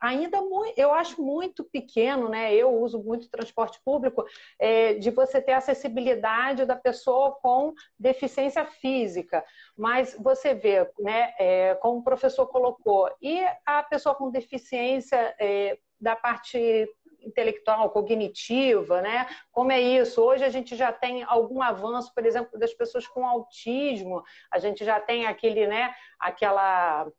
[0.00, 0.38] ainda
[0.76, 2.54] eu acho muito pequeno, né?
[2.54, 4.24] Eu uso muito transporte público,
[4.58, 9.44] é, de você ter acessibilidade da pessoa com deficiência física.
[9.76, 15.78] Mas você vê, né, é, como o professor colocou, e a pessoa com deficiência é,
[16.00, 16.88] da parte
[17.20, 19.26] intelectual, cognitiva, né?
[19.50, 20.22] Como é isso?
[20.22, 24.22] Hoje a gente já tem algum avanço, por exemplo, das pessoas com autismo.
[24.50, 25.92] A gente já tem aquele, né?
[26.18, 27.10] Aquela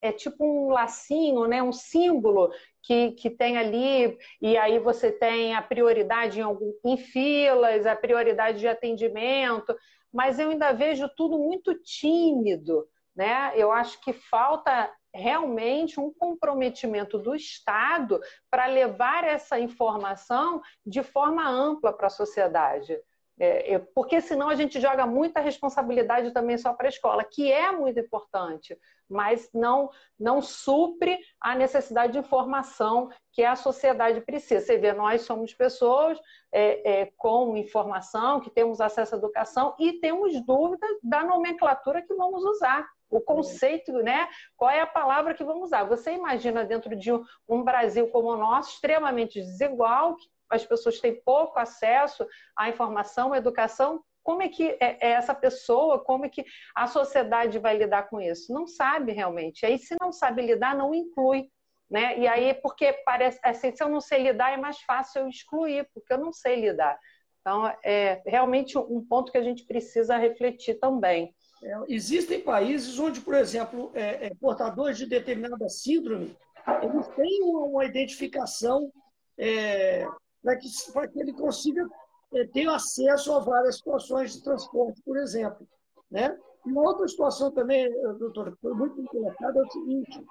[0.00, 1.62] é tipo um lacinho, né?
[1.62, 2.50] um símbolo
[2.82, 7.94] que, que tem ali, e aí você tem a prioridade em, algum, em filas, a
[7.94, 9.76] prioridade de atendimento,
[10.12, 12.88] mas eu ainda vejo tudo muito tímido.
[13.14, 13.52] Né?
[13.56, 21.48] Eu acho que falta realmente um comprometimento do Estado para levar essa informação de forma
[21.48, 22.96] ampla para a sociedade.
[23.40, 27.70] É, porque senão a gente joga muita responsabilidade também só para a escola, que é
[27.70, 28.76] muito importante,
[29.08, 34.64] mas não, não supre a necessidade de informação que a sociedade precisa.
[34.64, 36.18] Você vê, nós somos pessoas
[36.52, 42.14] é, é, com informação, que temos acesso à educação e temos dúvidas da nomenclatura que
[42.14, 42.86] vamos usar.
[43.10, 44.28] O conceito, né?
[44.54, 45.84] Qual é a palavra que vamos usar?
[45.84, 47.10] Você imagina dentro de
[47.48, 50.14] um Brasil como o nosso, extremamente desigual,
[50.50, 55.34] as pessoas têm pouco acesso à informação, à educação, como é que é, é essa
[55.34, 58.52] pessoa, como é que a sociedade vai lidar com isso?
[58.52, 59.64] Não sabe realmente.
[59.64, 61.48] Aí, se não sabe lidar, não inclui.
[61.90, 62.18] Né?
[62.18, 65.88] E aí, porque parece assim, se eu não sei lidar, é mais fácil eu excluir,
[65.94, 66.98] porque eu não sei lidar.
[67.40, 71.34] Então, é realmente um ponto que a gente precisa refletir também.
[71.64, 76.36] É, existem países onde, por exemplo, é, é, portadores de determinada síndrome,
[76.82, 78.92] eles têm uma, uma identificação
[79.38, 80.06] é,
[80.42, 81.88] para que, que ele consiga
[82.34, 85.66] é, ter acesso a várias situações de transporte, por exemplo.
[86.10, 86.36] Né?
[86.64, 90.24] Uma outra situação também, doutor, que foi muito colocada, é o seguinte: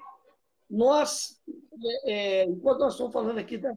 [0.70, 1.42] nós,
[2.06, 3.74] é, enquanto nós estamos falando aqui da,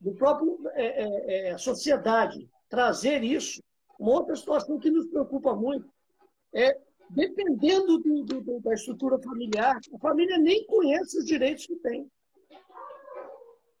[0.00, 3.62] do próprio é, é, sociedade, trazer isso,
[3.98, 5.88] uma outra situação que nos preocupa muito
[6.52, 6.78] é,
[7.10, 12.10] dependendo do, do, da estrutura familiar, a família nem conhece os direitos que tem.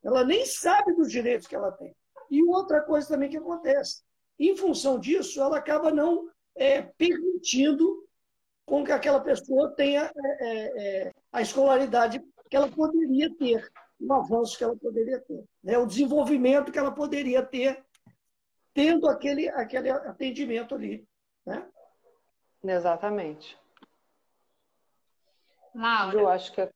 [0.02, 1.94] Ela nem sabe dos direitos que ela tem.
[2.30, 4.02] E outra coisa também que acontece,
[4.38, 8.06] em função disso, ela acaba não é, permitindo
[8.64, 14.12] com que aquela pessoa tenha é, é, é, a escolaridade que ela poderia ter, o
[14.12, 15.78] avanço que ela poderia ter, né?
[15.78, 17.84] o desenvolvimento que ela poderia ter,
[18.74, 21.06] tendo aquele, aquele atendimento ali.
[21.44, 21.66] Né?
[22.64, 23.58] Exatamente.
[25.74, 26.18] Laura.
[26.18, 26.70] Eu acho que é...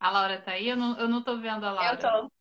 [0.00, 0.68] A Laura está aí?
[0.68, 1.92] Eu não, eu não tô vendo a Laura.
[1.92, 2.32] Eu tô.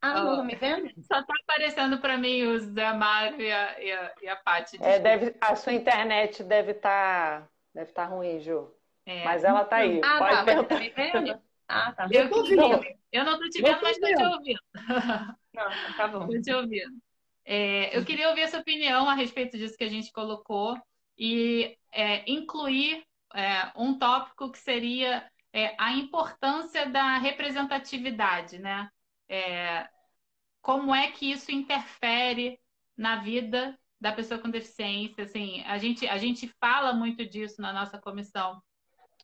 [0.00, 0.90] Ah, não tá me vendo?
[1.02, 4.78] Só tá aparecendo para mim o Zé Mário e a, e a, e a Paty.
[4.82, 8.70] É, deve, a sua internet deve estar tá, deve tá ruim, Ju.
[9.06, 9.24] É.
[9.24, 10.00] Mas ela tá aí.
[10.02, 10.44] Ah, Pode tá.
[10.44, 10.74] Perguntar.
[10.74, 11.42] Tá me vendo?
[11.68, 12.08] Ah, tá.
[12.10, 12.84] Eu, tô ouvindo.
[13.12, 14.60] eu não tô te vendo, mas tô te ouvindo.
[15.54, 16.26] Não, tá bom.
[16.26, 16.92] Tô te ouvindo.
[17.44, 20.76] É, eu queria ouvir essa opinião a respeito disso que a gente colocou
[21.16, 28.90] e é, incluir é, um tópico que seria é, a importância da representatividade, né?
[29.28, 29.88] É,
[30.60, 32.58] como é que isso interfere
[32.96, 35.22] na vida da pessoa com deficiência?
[35.22, 38.60] Assim, a gente, a gente fala muito disso na nossa comissão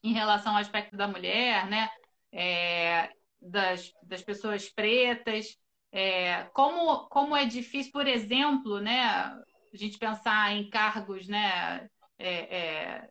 [0.05, 1.91] em relação ao aspecto da mulher, né?
[2.33, 3.11] É,
[3.43, 5.57] das, das pessoas pretas,
[5.91, 9.43] é, como, como é difícil, por exemplo, né, a
[9.75, 11.89] gente pensar em cargos, né,
[12.19, 13.09] é, é,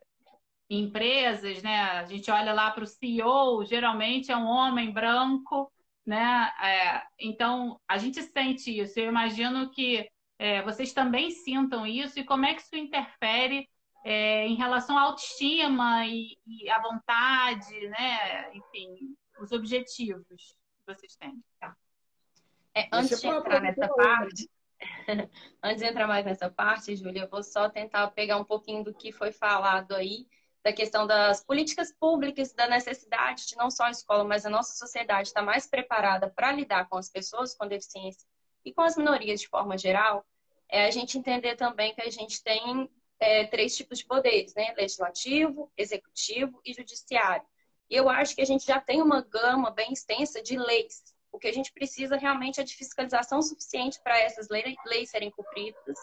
[0.70, 5.70] empresas, né, a gente olha lá para o CEO, geralmente é um homem branco,
[6.06, 8.98] né, é, então a gente sente isso.
[8.98, 13.68] Eu imagino que é, vocês também sintam isso e como é que isso interfere
[14.04, 21.16] é, em relação à autoestima e, e à vontade, né, enfim, os objetivos que vocês
[21.16, 21.42] têm.
[21.58, 21.76] Tá.
[22.74, 24.48] É, antes de entrar nessa parte,
[25.62, 28.94] antes de entrar mais nessa parte, Júlia, eu vou só tentar pegar um pouquinho do
[28.94, 30.26] que foi falado aí,
[30.62, 34.74] da questão das políticas públicas, da necessidade de não só a escola, mas a nossa
[34.74, 38.26] sociedade estar mais preparada para lidar com as pessoas com deficiência
[38.64, 40.24] e com as minorias de forma geral,
[40.68, 44.74] é a gente entender também que a gente tem é, três tipos de poderes, né?
[44.76, 47.46] Legislativo, executivo e judiciário.
[47.88, 51.38] E eu acho que a gente já tem uma gama bem extensa de leis o
[51.38, 55.98] que a gente precisa realmente é de fiscalização suficiente para essas leis serem cumpridas,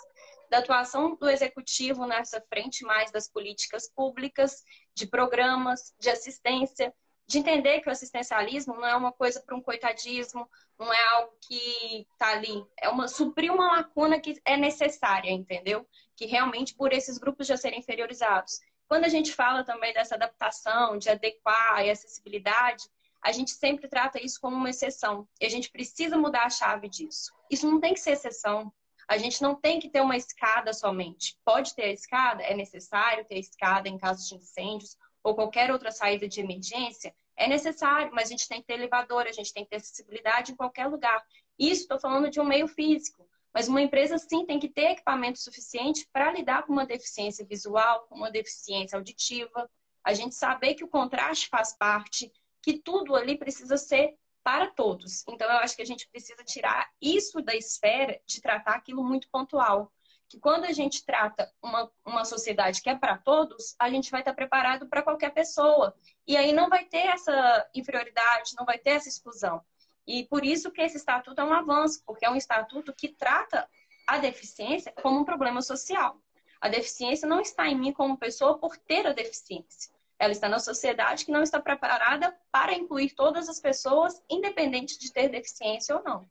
[0.49, 4.63] da atuação do executivo nessa frente mais das políticas públicas,
[4.95, 6.93] de programas, de assistência,
[7.27, 11.33] de entender que o assistencialismo não é uma coisa para um coitadismo, não é algo
[11.41, 15.85] que está ali, é uma suprir uma lacuna que é necessária, entendeu?
[16.15, 18.59] Que realmente por esses grupos já serem inferiorizados.
[18.87, 22.85] Quando a gente fala também dessa adaptação, de adequar e acessibilidade,
[23.21, 25.27] a gente sempre trata isso como uma exceção.
[25.41, 27.33] E a gente precisa mudar a chave disso.
[27.51, 28.71] Isso não tem que ser exceção.
[29.07, 31.37] A gente não tem que ter uma escada somente.
[31.45, 35.71] Pode ter a escada, é necessário ter a escada em caso de incêndios ou qualquer
[35.71, 39.53] outra saída de emergência, é necessário, mas a gente tem que ter elevador, a gente
[39.53, 41.23] tem que ter acessibilidade em qualquer lugar.
[41.57, 43.29] Isso estou falando de um meio físico.
[43.53, 48.05] Mas uma empresa sim tem que ter equipamento suficiente para lidar com uma deficiência visual,
[48.07, 49.69] com uma deficiência auditiva.
[50.03, 54.15] A gente saber que o contraste faz parte, que tudo ali precisa ser
[54.47, 55.25] para todos.
[55.27, 59.29] Então, eu acho que a gente precisa tirar isso da esfera de tratar aquilo muito
[59.29, 59.91] pontual.
[60.29, 64.21] Que quando a gente trata uma, uma sociedade que é para todos, a gente vai
[64.21, 65.93] estar preparado para qualquer pessoa.
[66.25, 69.61] E aí não vai ter essa inferioridade, não vai ter essa exclusão.
[70.07, 73.69] E por isso que esse estatuto é um avanço, porque é um estatuto que trata
[74.07, 76.21] a deficiência como um problema social.
[76.61, 79.91] A deficiência não está em mim como pessoa por ter a deficiência.
[80.19, 85.11] Ela está na sociedade que não está preparada para incluir todas as pessoas, independente de
[85.11, 86.27] ter deficiência ou não.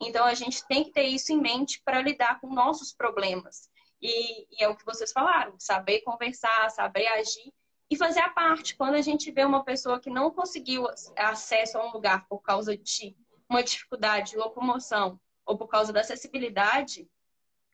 [0.00, 3.68] Então, a gente tem que ter isso em mente para lidar com nossos problemas.
[4.00, 7.52] E, e, é o que vocês falaram: saber conversar, saber agir
[7.90, 8.74] e fazer a parte.
[8.76, 12.76] Quando a gente vê uma pessoa que não conseguiu acesso a um lugar por causa
[12.76, 13.14] de
[13.48, 17.08] uma dificuldade de locomoção ou por causa da acessibilidade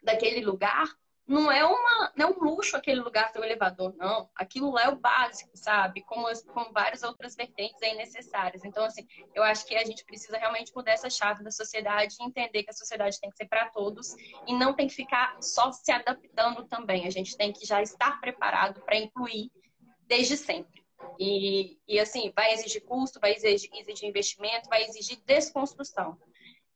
[0.02, 0.88] daquele lugar,
[1.26, 4.30] não é, uma, não é um luxo aquele lugar ter um elevador, não.
[4.34, 6.02] Aquilo lá é o básico, sabe?
[6.02, 8.64] Como, como várias outras vertentes aí necessárias.
[8.64, 12.24] Então, assim, eu acho que a gente precisa realmente mudar essa chave da sociedade e
[12.24, 14.14] entender que a sociedade tem que ser para todos
[14.46, 17.06] e não tem que ficar só se adaptando também.
[17.06, 19.50] A gente tem que já estar preparado para incluir
[20.06, 20.86] desde sempre.
[21.18, 26.16] E, e, assim, vai exigir custo, vai exigir, exigir investimento, vai exigir desconstrução.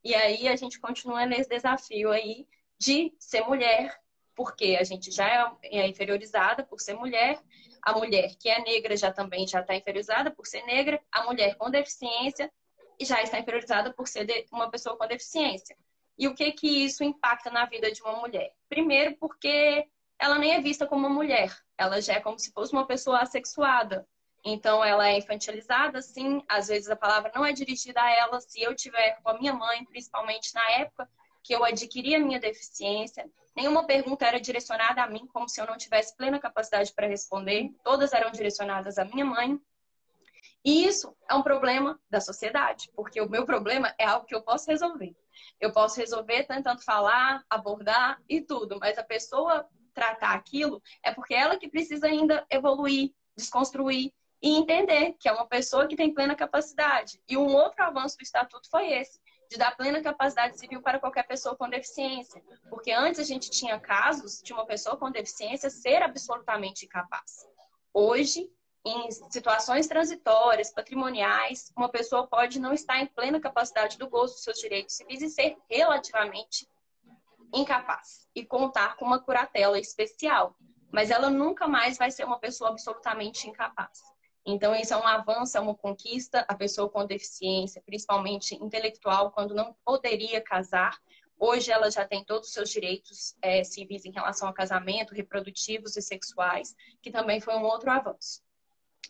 [0.03, 2.49] E aí a gente continua nesse desafio aí
[2.79, 3.95] de ser mulher,
[4.41, 7.39] porque a gente já é, é inferiorizada por ser mulher,
[7.83, 11.57] a mulher que é negra já também já está inferiorizada por ser negra, a mulher
[11.57, 12.51] com deficiência
[12.99, 15.77] já está inferiorizada por ser uma pessoa com deficiência.
[16.17, 18.51] E o que que isso impacta na vida de uma mulher?
[18.67, 19.87] Primeiro, porque
[20.19, 23.21] ela nem é vista como uma mulher, ela já é como se fosse uma pessoa
[23.21, 24.09] assexuada.
[24.43, 26.43] Então, ela é infantilizada, sim.
[26.49, 28.41] Às vezes a palavra não é dirigida a ela.
[28.41, 31.07] Se eu tiver com a minha mãe, principalmente na época
[31.43, 35.67] que eu adquiri a minha deficiência, nenhuma pergunta era direcionada a mim, como se eu
[35.67, 37.71] não tivesse plena capacidade para responder.
[37.83, 39.61] Todas eram direcionadas à minha mãe.
[40.65, 44.43] E isso é um problema da sociedade, porque o meu problema é algo que eu
[44.43, 45.17] posso resolver.
[45.59, 51.35] Eu posso resolver tentando falar, abordar e tudo, mas a pessoa tratar aquilo é porque
[51.35, 56.35] ela que precisa ainda evoluir, desconstruir e entender que é uma pessoa que tem plena
[56.35, 57.21] capacidade.
[57.29, 59.21] E um outro avanço do estatuto foi esse,
[59.51, 62.41] de dar plena capacidade civil para qualquer pessoa com deficiência.
[62.69, 67.45] Porque antes a gente tinha casos de uma pessoa com deficiência ser absolutamente incapaz.
[67.93, 68.49] Hoje,
[68.87, 74.45] em situações transitórias, patrimoniais, uma pessoa pode não estar em plena capacidade do gozo dos
[74.45, 76.69] seus direitos civis e ser relativamente
[77.53, 80.57] incapaz e contar com uma curatela especial.
[80.93, 84.01] Mas ela nunca mais vai ser uma pessoa absolutamente incapaz.
[84.45, 86.45] Então, isso é um avanço, é uma conquista.
[86.49, 90.99] A pessoa com deficiência, principalmente intelectual, quando não poderia casar,
[91.39, 95.97] hoje ela já tem todos os seus direitos é, civis em relação ao casamento, reprodutivos
[95.97, 98.43] e sexuais, que também foi um outro avanço.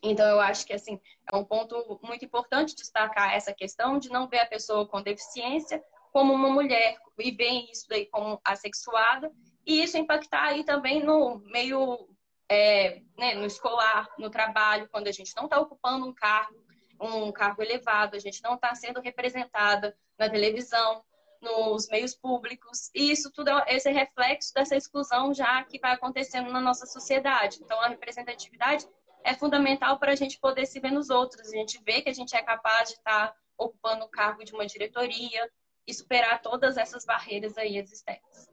[0.03, 1.01] Então, eu acho que assim,
[1.31, 5.83] é um ponto muito importante destacar essa questão de não ver a pessoa com deficiência
[6.13, 9.31] como uma mulher e ver isso daí como assexuada,
[9.67, 12.09] e isso impactar aí também no meio
[12.51, 16.59] é, né, no escolar, no trabalho, quando a gente não está ocupando um cargo,
[17.01, 21.03] um cargo elevado, a gente não está sendo representada na televisão,
[21.41, 22.91] nos meios públicos.
[22.95, 27.61] E isso tudo é esse reflexo dessa exclusão já que vai acontecendo na nossa sociedade.
[27.63, 28.87] Então, a representatividade
[29.25, 31.49] é fundamental para a gente poder se ver nos outros.
[31.49, 34.53] A gente vê que a gente é capaz de estar tá ocupando o cargo de
[34.53, 35.51] uma diretoria
[35.87, 38.51] e superar todas essas barreiras aí existentes.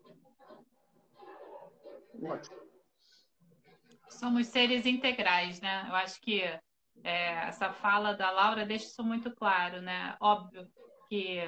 [2.23, 2.66] Ótimo
[4.18, 5.86] somos seres integrais, né?
[5.88, 6.41] Eu acho que
[7.03, 10.15] é, essa fala da Laura deixa isso muito claro, né?
[10.20, 10.68] Óbvio
[11.07, 11.39] que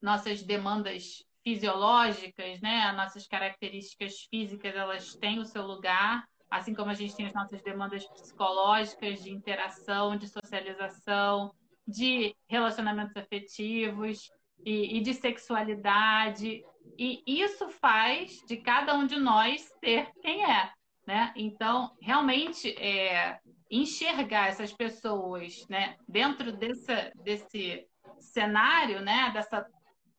[0.00, 6.94] nossas demandas fisiológicas, né, nossas características físicas, elas têm o seu lugar, assim como a
[6.94, 11.54] gente tem as nossas demandas psicológicas de interação, de socialização,
[11.86, 14.30] de relacionamentos afetivos
[14.64, 16.62] e, e de sexualidade.
[16.98, 20.72] E isso faz de cada um de nós ser quem é.
[21.10, 21.32] Né?
[21.34, 27.84] Então, realmente, é, enxergar essas pessoas né, dentro desse, desse
[28.20, 29.66] cenário, né, dessa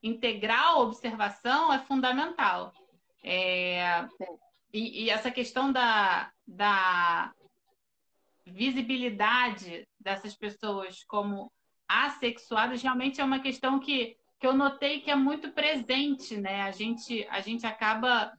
[0.03, 2.73] integral observação, é fundamental.
[3.23, 4.05] É,
[4.73, 7.31] e, e, essa questão da, da
[8.45, 11.49] visibilidade dessas pessoas como
[11.87, 16.63] assexuadas realmente é uma questão que, que eu notei que é muito presente, né?
[16.63, 18.37] A gente, a gente acaba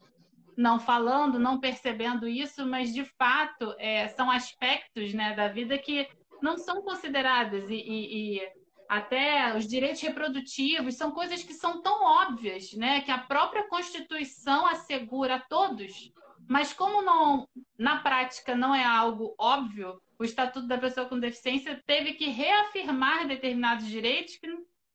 [0.57, 6.09] não falando, não percebendo isso, mas de fato é, são aspectos né, da vida que
[6.41, 8.53] não são considerados e, e, e,
[8.89, 14.67] até os direitos reprodutivos são coisas que são tão óbvias, né, que a própria Constituição
[14.67, 16.13] assegura a todos,
[16.49, 17.49] mas como não
[17.79, 23.27] na prática não é algo óbvio, o Estatuto da Pessoa com Deficiência teve que reafirmar
[23.27, 24.47] determinados direitos que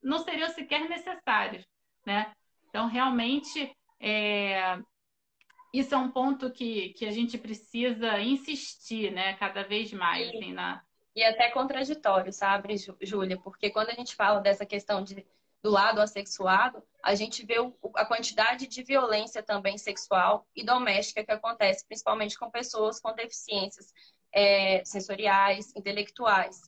[0.01, 1.65] não seriam sequer necessários,
[2.05, 2.31] né?
[2.69, 4.79] Então realmente é,
[5.79, 10.29] isso é um ponto que, que a gente precisa insistir, né, cada vez mais.
[10.29, 10.81] Assim, na...
[11.15, 13.37] E até contraditório, sabe, Júlia?
[13.37, 15.25] Porque quando a gente fala dessa questão de,
[15.61, 21.23] do lado assexuado, a gente vê o, a quantidade de violência também sexual e doméstica
[21.23, 23.91] que acontece, principalmente com pessoas com deficiências
[24.31, 26.61] é, sensoriais, intelectuais.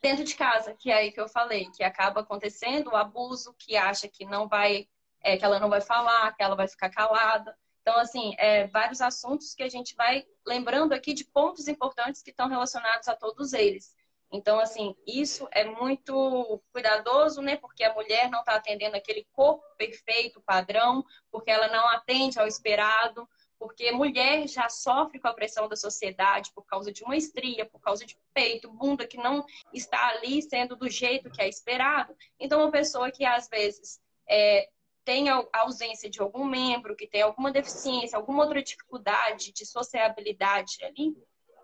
[0.00, 3.76] Dentro de casa, que é aí que eu falei, que acaba acontecendo o abuso, que
[3.76, 4.88] acha que não vai,
[5.22, 7.56] é, que ela não vai falar, que ela vai ficar calada.
[7.82, 12.30] Então, assim, é, vários assuntos que a gente vai lembrando aqui de pontos importantes que
[12.30, 13.94] estão relacionados a todos eles.
[14.30, 17.56] Então, assim, isso é muito cuidadoso, né?
[17.56, 22.46] Porque a mulher não está atendendo aquele corpo perfeito, padrão, porque ela não atende ao
[22.46, 23.28] esperado,
[23.58, 27.80] porque mulher já sofre com a pressão da sociedade por causa de uma estria, por
[27.80, 32.16] causa de peito, bunda que não está ali sendo do jeito que é esperado.
[32.40, 34.68] Então, uma pessoa que às vezes é,
[35.04, 40.84] tem a ausência de algum membro, que tem alguma deficiência, alguma outra dificuldade de sociabilidade
[40.84, 41.16] ali,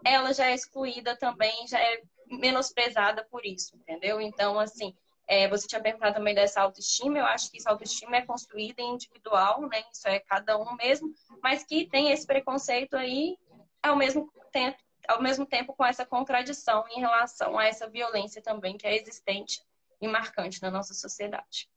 [0.05, 4.21] ela já é excluída também, já é menosprezada por isso, entendeu?
[4.21, 4.95] Então, assim,
[5.31, 9.61] É, você tinha perguntado também dessa autoestima, eu acho que essa autoestima é construída individual,
[9.69, 9.85] né?
[9.93, 11.13] Isso é cada um mesmo,
[11.43, 13.37] mas que tem esse preconceito aí
[13.83, 18.79] ao mesmo tempo, ao mesmo tempo com essa contradição em relação a essa violência também
[18.79, 19.63] que é existente
[20.01, 21.69] e marcante na nossa sociedade.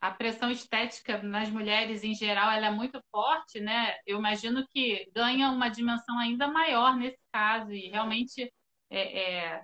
[0.00, 3.96] A pressão estética nas mulheres em geral ela é muito forte, né?
[4.06, 8.52] Eu imagino que ganha uma dimensão ainda maior nesse caso e realmente
[8.90, 9.62] é, é,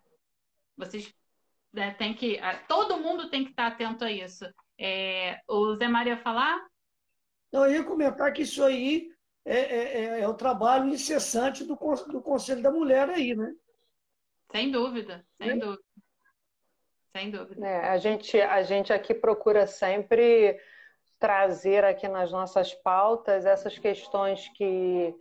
[0.77, 1.15] vocês
[1.73, 2.41] né, tem que.
[2.69, 4.45] Todo mundo tem que estar atento a isso.
[4.79, 6.65] É, o Zé Maria falar?
[7.53, 9.09] Não, eu ia comentar que isso aí
[9.45, 11.77] é, é, é, é o trabalho incessante do,
[12.09, 13.53] do Conselho da Mulher aí, né?
[14.51, 15.57] Sem dúvida, sem é.
[15.57, 15.83] dúvida.
[17.17, 17.65] Sem dúvida.
[17.65, 20.59] É, a, gente, a gente aqui procura sempre
[21.21, 25.15] trazer aqui nas nossas pautas essas questões que,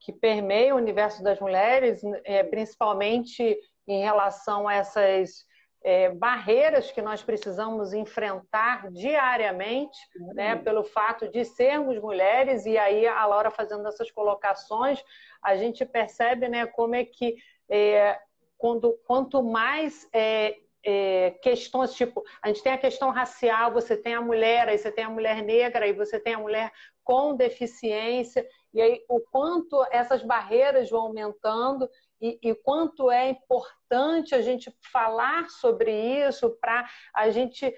[0.00, 5.46] que permeiam o universo das mulheres, é, principalmente em relação a essas
[5.82, 10.34] é, barreiras que nós precisamos enfrentar diariamente, uhum.
[10.34, 15.02] né, pelo fato de sermos mulheres, e aí a Laura fazendo essas colocações,
[15.42, 17.36] a gente percebe né, como é que
[17.70, 18.20] é,
[18.58, 20.58] quando, quanto mais é,
[20.90, 24.90] é, questões, tipo, a gente tem a questão racial, você tem a mulher, aí você
[24.90, 26.72] tem a mulher negra, aí você tem a mulher
[27.04, 31.86] com deficiência, e aí o quanto essas barreiras vão aumentando
[32.18, 37.70] e, e quanto é importante a gente falar sobre isso para a gente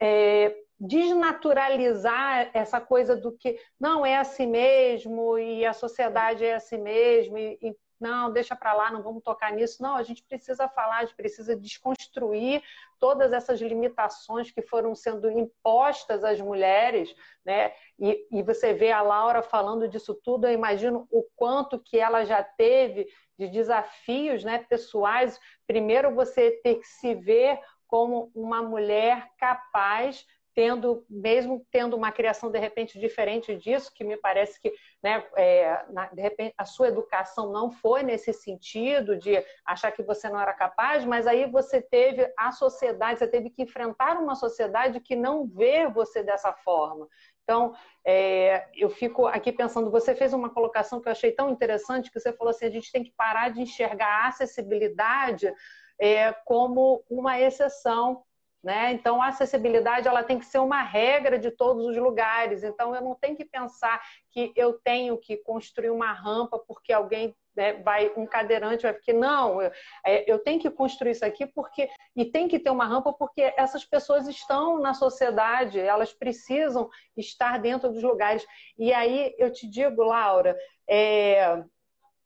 [0.00, 6.78] é, desnaturalizar essa coisa do que não é assim mesmo e a sociedade é assim
[6.78, 9.82] mesmo e, e não, deixa para lá, não vamos tocar nisso.
[9.82, 12.62] Não, a gente precisa falar, a gente precisa desconstruir
[12.98, 17.72] todas essas limitações que foram sendo impostas às mulheres, né?
[17.98, 22.24] E, e você vê a Laura falando disso tudo, eu imagino o quanto que ela
[22.24, 23.06] já teve
[23.38, 25.38] de desafios né, pessoais.
[25.66, 30.26] Primeiro, você ter que se ver como uma mulher capaz,
[30.56, 35.84] tendo, mesmo tendo uma criação de repente diferente disso, que me parece que né, é,
[35.90, 39.36] na, de repente a sua educação não foi nesse sentido de
[39.66, 43.64] achar que você não era capaz, mas aí você teve a sociedade, você teve que
[43.64, 47.06] enfrentar uma sociedade que não vê você dessa forma.
[47.42, 52.10] Então, é, eu fico aqui pensando, você fez uma colocação que eu achei tão interessante,
[52.10, 55.52] que você falou assim, a gente tem que parar de enxergar a acessibilidade
[56.00, 58.24] é, como uma exceção.
[58.66, 58.94] Né?
[58.94, 62.64] Então, a acessibilidade ela tem que ser uma regra de todos os lugares.
[62.64, 64.02] Então, eu não tenho que pensar
[64.32, 69.12] que eu tenho que construir uma rampa porque alguém né, vai um cadeirante vai porque
[69.12, 69.70] não, eu,
[70.04, 73.54] é, eu tenho que construir isso aqui porque e tem que ter uma rampa porque
[73.56, 78.44] essas pessoas estão na sociedade, elas precisam estar dentro dos lugares.
[78.76, 80.58] E aí eu te digo, Laura,
[80.90, 81.62] é,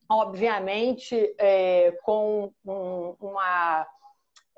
[0.09, 3.87] obviamente é, com um, uma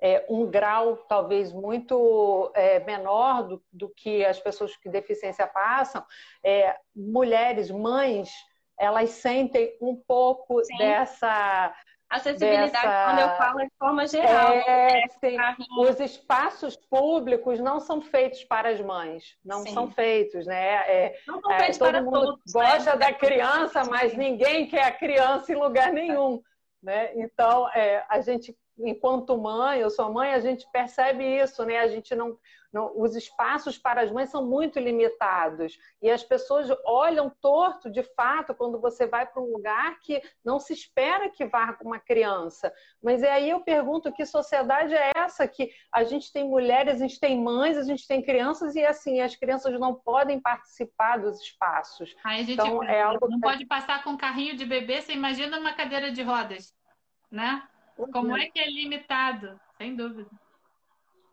[0.03, 6.05] é, um grau talvez muito é, menor do, do, que as pessoas com deficiência passam,
[6.43, 8.29] é, mulheres, mães
[8.77, 10.77] elas sentem um pouco Sim.
[10.77, 11.73] dessa
[12.11, 13.05] acessibilidade dessa...
[13.05, 14.53] quando eu falo de forma geral.
[14.53, 15.57] É, né?
[15.79, 19.73] Os espaços públicos não são feitos para as mães, não sim.
[19.73, 20.75] são feitos, né?
[20.89, 22.63] É, não são feitos é, todo para mundo todos, né?
[22.63, 22.97] gosta né?
[22.97, 26.43] da criança, mas ninguém quer a criança em lugar nenhum,
[26.83, 27.13] né?
[27.15, 31.79] Então é, a gente enquanto mãe, eu sou mãe, a gente percebe isso, né?
[31.79, 32.39] A gente não,
[32.73, 38.03] não, os espaços para as mães são muito limitados e as pessoas olham torto, de
[38.03, 42.73] fato, quando você vai para um lugar que não se espera que vá uma criança.
[43.03, 47.07] Mas é aí eu pergunto que sociedade é essa que a gente tem mulheres, a
[47.07, 51.41] gente tem mães, a gente tem crianças e assim as crianças não podem participar dos
[51.41, 52.15] espaços.
[52.25, 55.59] Aí a gente então, é algo não pode passar com carrinho de bebê, você imagina
[55.59, 56.75] uma cadeira de rodas,
[57.31, 57.63] né?
[58.11, 59.61] Como é que é limitado?
[59.77, 60.31] Sem dúvida.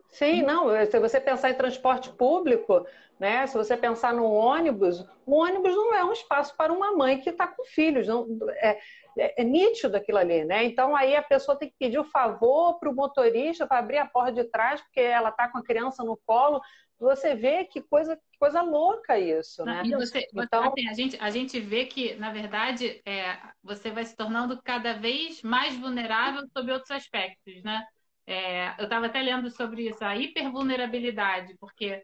[0.10, 0.70] Sim, não.
[0.86, 2.86] Se você pensar em transporte público,
[3.20, 3.46] né?
[3.46, 7.30] Se você pensar no ônibus, o ônibus não é um espaço para uma mãe que
[7.30, 8.08] está com filhos.
[8.08, 8.80] Não, é,
[9.18, 10.64] é, é, nítido aquilo ali, né?
[10.64, 14.06] Então aí a pessoa tem que pedir o favor para o motorista para abrir a
[14.06, 16.62] porta de trás, porque ela está com a criança no colo.
[17.00, 19.84] Você vê que coisa, coisa louca isso, né?
[19.86, 20.64] E você, então...
[20.66, 24.94] Assim, a, gente, a gente vê que, na verdade, é, você vai se tornando cada
[24.94, 27.86] vez mais vulnerável sobre outros aspectos, né?
[28.28, 32.04] É, eu estava até lendo sobre isso, a hipervulnerabilidade, porque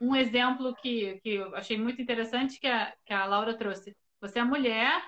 [0.00, 3.96] um exemplo que, que eu achei muito interessante que a, que a Laura trouxe.
[4.20, 5.02] Você é mulher,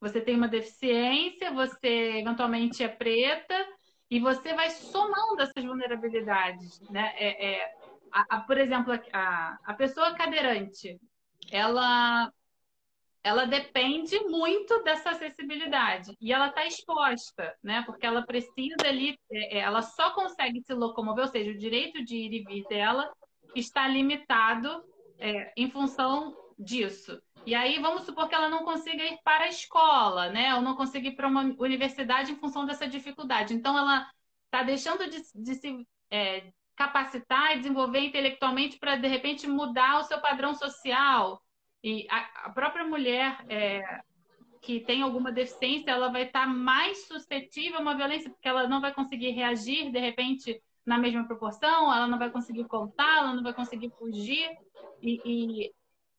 [0.00, 3.54] você tem uma deficiência, você eventualmente é preta,
[4.10, 6.80] e você vai somando essas vulnerabilidades.
[6.90, 7.14] Né?
[7.16, 7.74] É, é
[8.12, 11.00] a, a, por exemplo, a, a pessoa cadeirante,
[11.50, 12.30] ela
[13.24, 17.82] ela depende muito dessa acessibilidade e ela está exposta, né?
[17.86, 22.04] Porque ela precisa ali, é, é, ela só consegue se locomover, ou seja, o direito
[22.04, 23.12] de ir e vir dela
[23.54, 24.84] está limitado
[25.18, 27.20] é, em função disso.
[27.46, 30.54] E aí vamos supor que ela não consiga ir para a escola, né?
[30.56, 33.54] Ou não consiga ir para uma universidade em função dessa dificuldade.
[33.54, 34.10] Então ela
[34.46, 36.52] está deixando de, de se é,
[36.82, 41.40] capacitar e desenvolver intelectualmente para de repente mudar o seu padrão social
[41.82, 44.00] e a, a própria mulher é,
[44.60, 48.80] que tem alguma deficiência, ela vai estar mais suscetível a uma violência, porque ela não
[48.80, 53.42] vai conseguir reagir, de repente, na mesma proporção, ela não vai conseguir contar, ela não
[53.42, 54.48] vai conseguir fugir,
[55.00, 55.72] e, e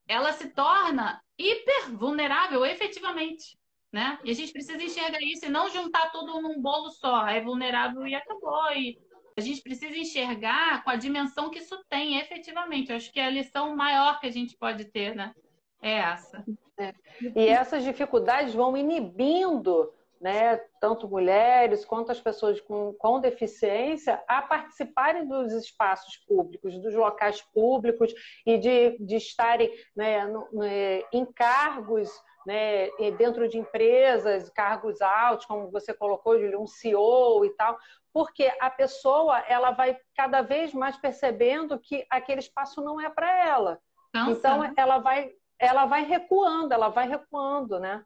[0.07, 3.57] ela se torna hiper vulnerável, efetivamente.
[3.91, 4.17] Né?
[4.23, 7.27] E a gente precisa enxergar isso e não juntar tudo num bolo só.
[7.27, 8.71] É vulnerável e acabou.
[8.71, 8.97] E
[9.37, 12.89] a gente precisa enxergar com a dimensão que isso tem, efetivamente.
[12.89, 15.33] Eu acho que é a lição maior que a gente pode ter, né?
[15.81, 16.43] É essa.
[16.77, 16.93] É.
[17.35, 19.91] E essas dificuldades vão inibindo
[20.23, 26.93] né, tanto mulheres quanto as pessoas com, com deficiência a participarem dos espaços públicos, dos
[26.93, 28.13] locais públicos
[28.45, 30.63] e de, de estarem né, no, no,
[31.11, 32.09] em cargos
[32.45, 37.77] né, dentro de empresas, cargos altos, como você colocou, Júlio, um CEO e tal,
[38.13, 43.45] porque a pessoa ela vai cada vez mais percebendo que aquele espaço não é para
[43.47, 43.79] ela.
[44.13, 44.31] Nossa.
[44.31, 48.03] Então ela vai ela vai recuando, ela vai recuando, né?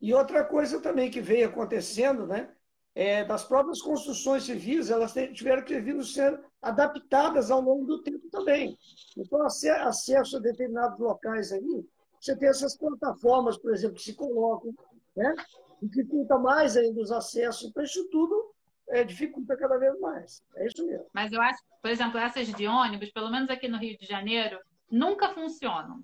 [0.00, 2.50] E outra coisa também que veio acontecendo, né?
[2.94, 8.28] É, das próprias construções civis, elas tiveram que vir sendo adaptadas ao longo do tempo
[8.30, 8.76] também.
[9.16, 11.86] Então, acesso a determinados locais aí,
[12.22, 14.72] você tem essas plataformas, por exemplo, que se colocam,
[15.16, 15.34] né?
[15.82, 17.68] dificulta mais ainda os acessos.
[17.68, 18.54] Então, isso tudo
[18.88, 20.40] é, dificulta cada vez mais.
[20.56, 21.06] É isso mesmo.
[21.12, 24.60] Mas eu acho, por exemplo, essas de ônibus, pelo menos aqui no Rio de Janeiro,
[24.90, 26.02] nunca funcionam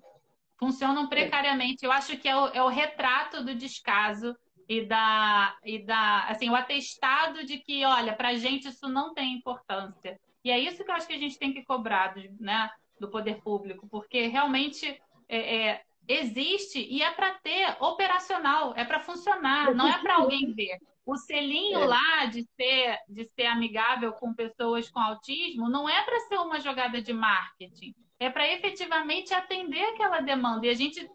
[0.59, 1.85] funcionam precariamente.
[1.85, 4.35] Eu acho que é o, é o retrato do descaso
[4.67, 9.13] e da, e da assim, o atestado de que, olha, para a gente isso não
[9.13, 10.19] tem importância.
[10.43, 13.09] E é isso que eu acho que a gente tem que cobrar do, né, do
[13.09, 19.73] poder público, porque realmente é, é, existe e é para ter operacional, é para funcionar,
[19.73, 20.77] não é para alguém ver.
[21.05, 21.85] O selinho é.
[21.85, 26.59] lá de ser, de ser amigável com pessoas com autismo não é para ser uma
[26.59, 30.67] jogada de marketing é para efetivamente atender aquela demanda.
[30.67, 31.09] E a gente,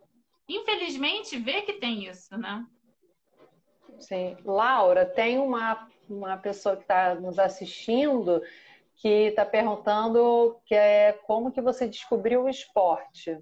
[0.49, 2.65] infelizmente, vê que tem isso, né?
[3.99, 4.37] Sim.
[4.45, 8.43] Laura, tem uma, uma pessoa que está nos assistindo
[8.97, 13.39] que está perguntando que é como que você descobriu o esporte.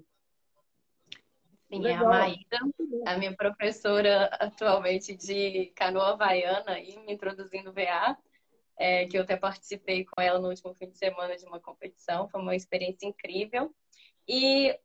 [1.77, 2.59] Sim, é a Maíra,
[3.07, 8.17] a minha professora atualmente de canoa havaiana e me introduzindo VA
[8.77, 12.27] é, que eu até participei com ela no último fim de semana de uma competição.
[12.27, 13.73] Foi uma experiência incrível.
[14.27, 14.77] E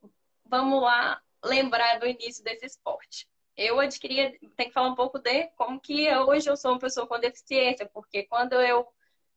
[0.45, 3.27] vamos lá lembrar do início desse esporte.
[3.55, 7.07] Eu adquiri, tem que falar um pouco de como que hoje eu sou uma pessoa
[7.07, 8.87] com deficiência, porque quando eu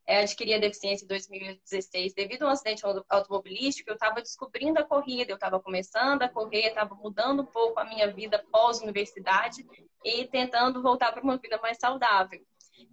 [0.06, 5.30] adquiri a deficiência em 2016 devido a um acidente automobilístico, eu estava descobrindo a corrida,
[5.30, 9.64] eu estava começando a correr, estava mudando um pouco a minha vida pós-universidade
[10.04, 12.40] e tentando voltar para uma vida mais saudável.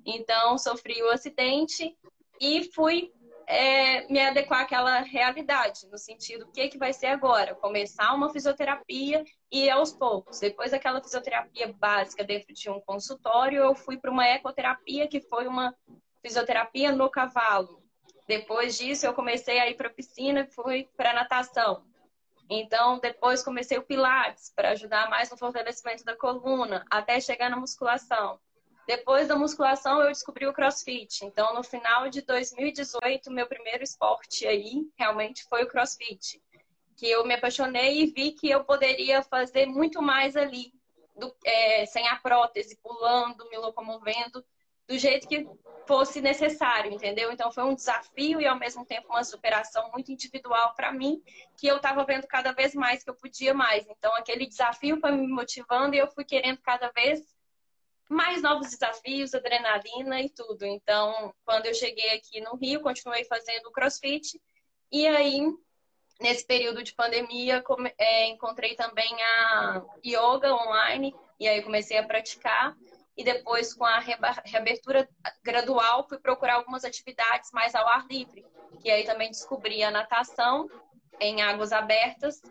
[0.06, 1.98] Então, sofri o acidente
[2.40, 3.12] e fui
[3.50, 7.56] é, me adequar àquela realidade, no sentido, o que, que vai ser agora?
[7.56, 10.40] Começar uma fisioterapia e aos poucos.
[10.40, 15.48] Depois daquela fisioterapia básica dentro de um consultório, eu fui para uma ecoterapia, que foi
[15.48, 15.76] uma
[16.22, 17.84] fisioterapia no cavalo.
[18.28, 21.84] Depois disso, eu comecei a ir para piscina e fui para natação.
[22.50, 27.58] Então, depois comecei o Pilates para ajudar mais no fortalecimento da coluna, até chegar na
[27.58, 28.40] musculação.
[28.88, 31.24] Depois da musculação, eu descobri o crossfit.
[31.24, 36.42] Então, no final de 2018, meu primeiro esporte aí realmente foi o crossfit.
[36.98, 40.74] Que eu me apaixonei e vi que eu poderia fazer muito mais ali,
[41.16, 44.44] do, é, sem a prótese, pulando, me locomovendo,
[44.90, 45.48] do jeito que
[45.86, 47.32] fosse necessário, entendeu?
[47.32, 51.22] Então, foi um desafio e, ao mesmo tempo, uma superação muito individual para mim,
[51.58, 53.88] que eu estava vendo cada vez mais que eu podia mais.
[53.88, 57.22] Então, aquele desafio foi me motivando e eu fui querendo cada vez
[58.10, 60.66] mais novos desafios, adrenalina e tudo.
[60.66, 64.42] Então, quando eu cheguei aqui no Rio, continuei fazendo crossfit.
[64.92, 65.42] E aí,
[66.20, 67.64] nesse período de pandemia,
[67.98, 71.16] é, encontrei também a yoga online.
[71.40, 72.76] E aí, comecei a praticar.
[73.20, 75.06] E depois, com a reabertura
[75.44, 78.46] gradual, fui procurar algumas atividades mais ao ar livre.
[78.82, 80.70] E aí também descobri a natação
[81.20, 82.42] em águas abertas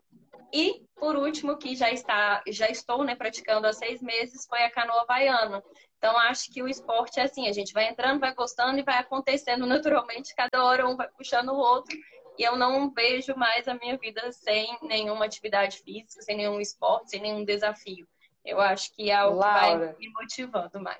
[0.52, 4.70] e, por último, que já está, já estou né, praticando há seis meses, foi a
[4.70, 5.64] canoa havaiana.
[5.96, 8.98] Então, acho que o esporte é assim, a gente vai entrando, vai gostando e vai
[8.98, 11.96] acontecendo naturalmente, cada hora um vai puxando o outro.
[12.38, 17.08] e eu não vejo mais a minha vida sem nenhuma atividade física, sem nenhum esporte,
[17.08, 18.06] sem nenhum desafio.
[18.48, 20.98] Eu acho que é algo Laura, que vai me motivando mais.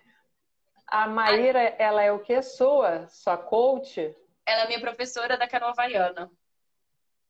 [0.86, 3.08] A Maíra, ela é o que sua?
[3.08, 4.14] Sua coach?
[4.46, 6.30] Ela é minha professora da Canoa Havaiana.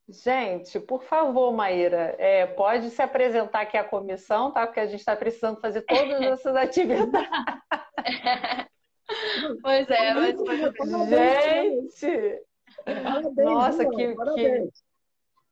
[0.09, 4.65] Gente, por favor, Maíra, é, pode se apresentar aqui a comissão, tá?
[4.65, 7.29] Porque a gente está precisando fazer todas essas atividades.
[9.61, 10.35] pois é, mas
[11.09, 12.41] Gente!
[12.83, 14.69] Parabéns, Nossa, que, parabéns.
[14.73, 14.88] que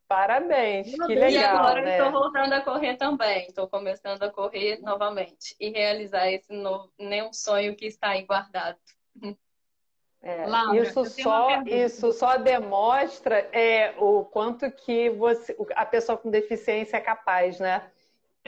[0.07, 1.31] parabéns, que legal.
[1.31, 1.97] E agora né?
[1.97, 3.47] estou voltando a correr também.
[3.47, 8.77] Estou começando a correr novamente e realizar esse novo, nenhum sonho que está aí guardado.
[10.21, 16.29] É, Laura, isso, só, isso só demonstra é, o quanto que você, a pessoa com
[16.29, 17.89] deficiência é capaz, né?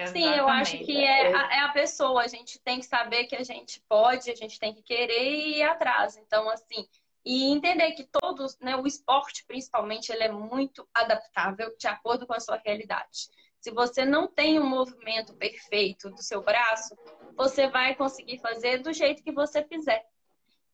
[0.07, 2.21] Sim, eu acho que é, é a, é a, pessoa.
[2.21, 5.57] A gente tem que saber que a gente pode, a gente tem que querer e
[5.57, 6.17] ir atrás.
[6.17, 6.87] Então, assim,
[7.25, 12.33] e entender que todos, né, o esporte principalmente, ele é muito adaptável de acordo com
[12.33, 13.29] a sua realidade.
[13.59, 16.95] Se você não tem um movimento perfeito do seu braço,
[17.35, 20.05] você vai conseguir fazer do jeito que você quiser.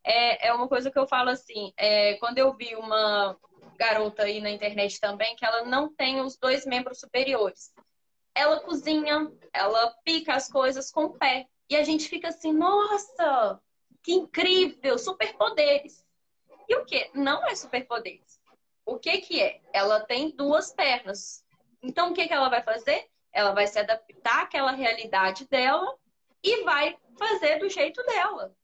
[0.03, 3.35] É, é uma coisa que eu falo assim, é, quando eu vi uma
[3.75, 7.73] garota aí na internet também, que ela não tem os dois membros superiores.
[8.35, 11.47] Ela cozinha, ela pica as coisas com o pé.
[11.67, 13.59] E a gente fica assim, nossa,
[14.03, 16.04] que incrível, superpoderes.
[16.67, 17.09] E o que?
[17.13, 18.39] Não é superpoderes.
[18.85, 19.61] O que que é?
[19.73, 21.43] Ela tem duas pernas.
[21.81, 23.07] Então, o que, que ela vai fazer?
[23.31, 25.97] Ela vai se adaptar àquela realidade dela
[26.43, 28.55] e vai fazer do jeito dela.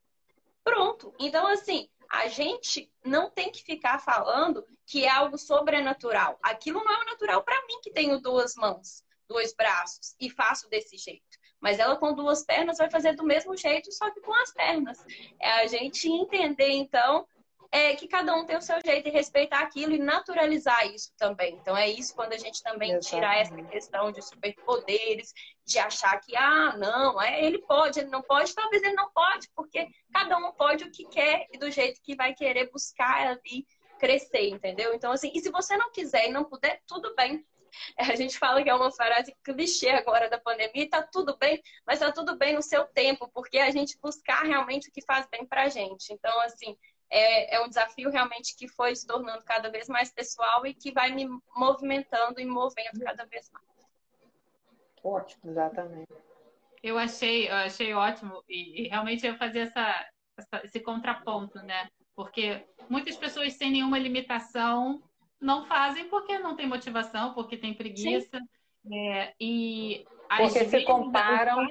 [0.63, 1.13] Pronto.
[1.19, 6.37] Então, assim, a gente não tem que ficar falando que é algo sobrenatural.
[6.43, 10.97] Aquilo não é natural para mim que tenho duas mãos, dois braços e faço desse
[10.97, 11.39] jeito.
[11.59, 15.03] Mas ela com duas pernas vai fazer do mesmo jeito, só que com as pernas.
[15.39, 17.25] É a gente entender, então,
[17.71, 21.55] é que cada um tem o seu jeito e respeitar aquilo e naturalizar isso também.
[21.55, 23.09] Então é isso quando a gente também Exatamente.
[23.09, 25.33] tirar essa questão de superpoderes,
[25.65, 29.49] de achar que, ah, não, é, ele pode, ele não pode, talvez ele não pode,
[29.55, 33.65] porque cada um pode o que quer e do jeito que vai querer buscar ali
[33.97, 34.93] crescer, entendeu?
[34.93, 37.45] Então, assim, e se você não quiser e não puder, tudo bem.
[37.97, 41.99] A gente fala que é uma frase clichê agora da pandemia, tá tudo bem, mas
[41.99, 45.45] tá tudo bem no seu tempo, porque a gente buscar realmente o que faz bem
[45.45, 46.11] pra gente.
[46.11, 46.75] Então, assim,
[47.11, 50.91] é, é um desafio realmente que foi se tornando cada vez mais pessoal e que
[50.91, 53.65] vai me movimentando e movendo cada vez mais.
[55.03, 56.07] Ótimo, exatamente.
[56.81, 61.89] Eu achei, eu achei ótimo e, e realmente eu fazer essa, essa, esse contraponto, né?
[62.15, 65.03] Porque muitas pessoas sem nenhuma limitação
[65.39, 68.39] não fazem porque não tem motivação, porque tem preguiça.
[68.91, 70.05] É, e
[70.37, 71.67] porque se comparam.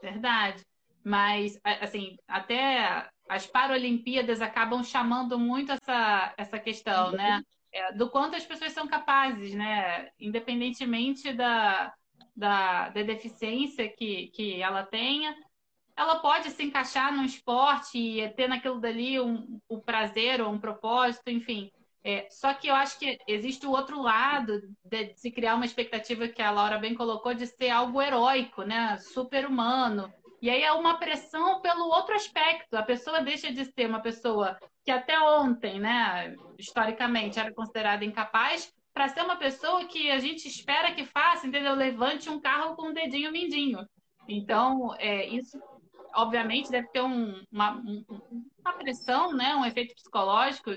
[0.00, 0.64] Verdade.
[1.04, 7.42] Mas, assim, até as Paralimpíadas acabam chamando muito essa, essa questão, né?
[7.72, 10.10] É, do quanto as pessoas são capazes, né?
[10.18, 11.92] Independentemente da,
[12.34, 15.36] da, da deficiência que, que ela tenha,
[15.96, 20.58] ela pode se encaixar num esporte e ter naquilo dali um, um prazer ou um
[20.58, 21.70] propósito, enfim.
[22.04, 26.28] É, só que eu acho que existe o outro lado de se criar uma expectativa
[26.28, 28.96] que a Laura bem colocou de ser algo heróico, né?
[28.98, 30.12] Super humano.
[30.40, 32.74] E aí é uma pressão pelo outro aspecto.
[32.76, 38.72] A pessoa deixa de ser uma pessoa que até ontem, né, historicamente, era considerada incapaz,
[38.94, 41.74] para ser uma pessoa que a gente espera que faça, entendeu?
[41.74, 43.86] Levante um carro com o um dedinho mindinho.
[44.28, 45.58] Então, é, isso,
[46.14, 48.04] obviamente, deve ter um, uma, um,
[48.58, 50.70] uma pressão, né, um efeito psicológico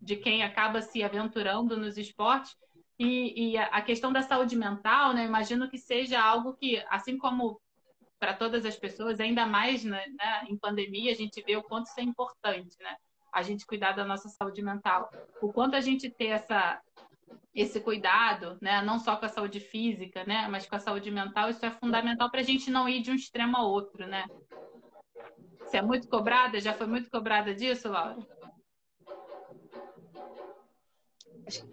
[0.00, 2.54] de quem acaba se aventurando nos esportes.
[2.98, 5.26] E, e a questão da saúde mental, né?
[5.26, 7.60] Imagino que seja algo que, assim como
[8.18, 11.86] para todas as pessoas, ainda mais né, né, em pandemia, a gente vê o quanto
[11.86, 12.96] isso é importante, né?
[13.32, 15.10] A gente cuidar da nossa saúde mental.
[15.42, 16.80] O quanto a gente ter essa,
[17.54, 18.80] esse cuidado, né?
[18.80, 20.48] Não só com a saúde física, né?
[20.48, 23.14] Mas com a saúde mental, isso é fundamental para a gente não ir de um
[23.14, 24.24] extremo ao outro, né?
[25.60, 26.60] Você é muito cobrada?
[26.60, 28.16] Já foi muito cobrada disso, Laura?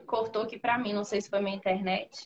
[0.05, 2.25] Cortou aqui para mim, não sei se foi minha internet.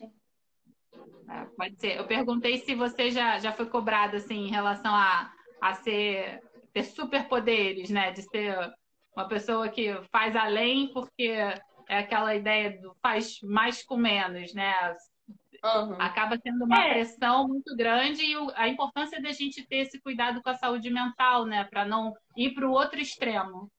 [1.29, 1.97] É, pode ser.
[1.97, 5.31] Eu perguntei se você já, já foi cobrada assim, em relação a,
[5.61, 6.39] a ser,
[6.73, 8.11] ter superpoderes, né?
[8.11, 8.57] De ser
[9.15, 11.33] uma pessoa que faz além porque
[11.89, 14.73] é aquela ideia do faz mais com menos, né?
[15.63, 15.99] Uhum.
[15.99, 16.93] Acaba sendo uma é.
[16.93, 21.45] pressão muito grande e a importância da gente ter esse cuidado com a saúde mental,
[21.45, 21.63] né?
[21.65, 23.69] Para não ir para o outro extremo.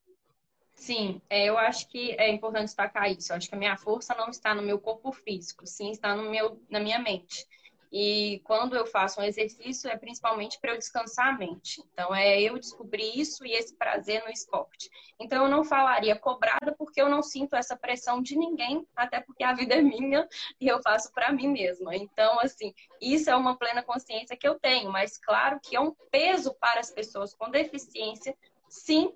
[0.79, 3.33] Sim, é, eu acho que é importante destacar isso.
[3.33, 6.31] Eu acho que a minha força não está no meu corpo físico, sim está no
[6.31, 7.47] meu, na minha mente.
[7.91, 11.83] E quando eu faço um exercício, é principalmente para eu descansar a mente.
[11.93, 14.89] Então, é eu descobrir isso e esse prazer no esporte.
[15.19, 19.43] Então, eu não falaria cobrada porque eu não sinto essa pressão de ninguém, até porque
[19.43, 20.29] a vida é minha
[20.61, 21.97] e eu faço para mim mesma.
[21.97, 25.95] Então, assim, isso é uma plena consciência que eu tenho, mas claro que é um
[26.11, 28.37] peso para as pessoas com deficiência,
[28.69, 29.13] sim,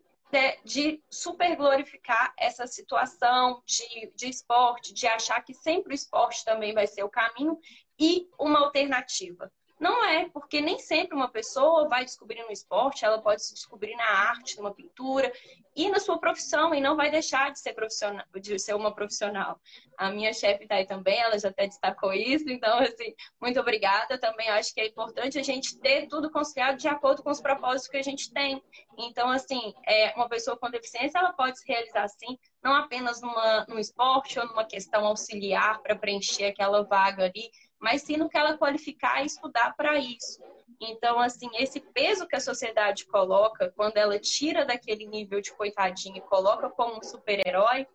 [0.64, 6.72] de super glorificar essa situação de, de esporte, de achar que sempre o esporte também
[6.72, 7.58] vai ser o caminho
[7.98, 9.52] e uma alternativa.
[9.82, 13.96] Não é, porque nem sempre uma pessoa vai descobrir no esporte, ela pode se descobrir
[13.96, 15.32] na arte, numa pintura
[15.74, 19.60] e na sua profissão, e não vai deixar de ser profissional, de ser uma profissional.
[19.98, 24.16] A minha chefe está aí também, ela já até destacou isso, então, assim, muito obrigada.
[24.20, 27.88] Também acho que é importante a gente ter tudo conciliado de acordo com os propósitos
[27.88, 28.62] que a gente tem.
[28.96, 33.66] Então, assim, é, uma pessoa com deficiência, ela pode se realizar assim, não apenas numa,
[33.68, 37.50] num esporte ou numa questão auxiliar para preencher aquela vaga ali,
[37.82, 40.40] mas sim no que ela qualificar e estudar para isso.
[40.80, 46.16] Então, assim, esse peso que a sociedade coloca, quando ela tira daquele nível de coitadinho
[46.16, 47.86] e coloca como um super-herói,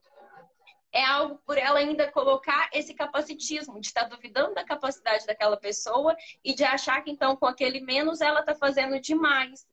[0.91, 6.15] é algo por ela ainda colocar esse capacitismo, de estar duvidando da capacidade daquela pessoa
[6.43, 9.65] e de achar que então com aquele menos ela está fazendo demais.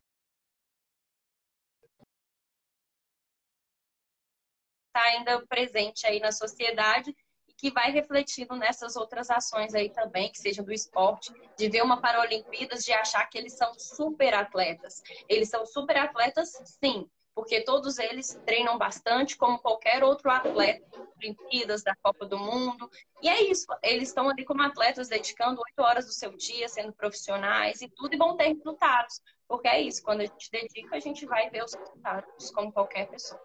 [4.89, 7.15] Está ainda presente aí na sociedade
[7.57, 12.01] que vai refletindo nessas outras ações aí também, que sejam do esporte, de ver uma
[12.01, 15.03] Paralimpíadas, de achar que eles são super atletas.
[15.29, 16.51] Eles são super atletas,
[16.83, 20.85] sim, porque todos eles treinam bastante, como qualquer outro atleta,
[21.17, 22.89] Olimpíadas, da Copa do Mundo.
[23.23, 26.93] E é isso, eles estão ali como atletas, dedicando oito horas do seu dia, sendo
[26.93, 29.21] profissionais e tudo, e vão ter resultados.
[29.49, 33.09] Porque é isso, quando a gente dedica, a gente vai ver os resultados, como qualquer
[33.09, 33.41] pessoa.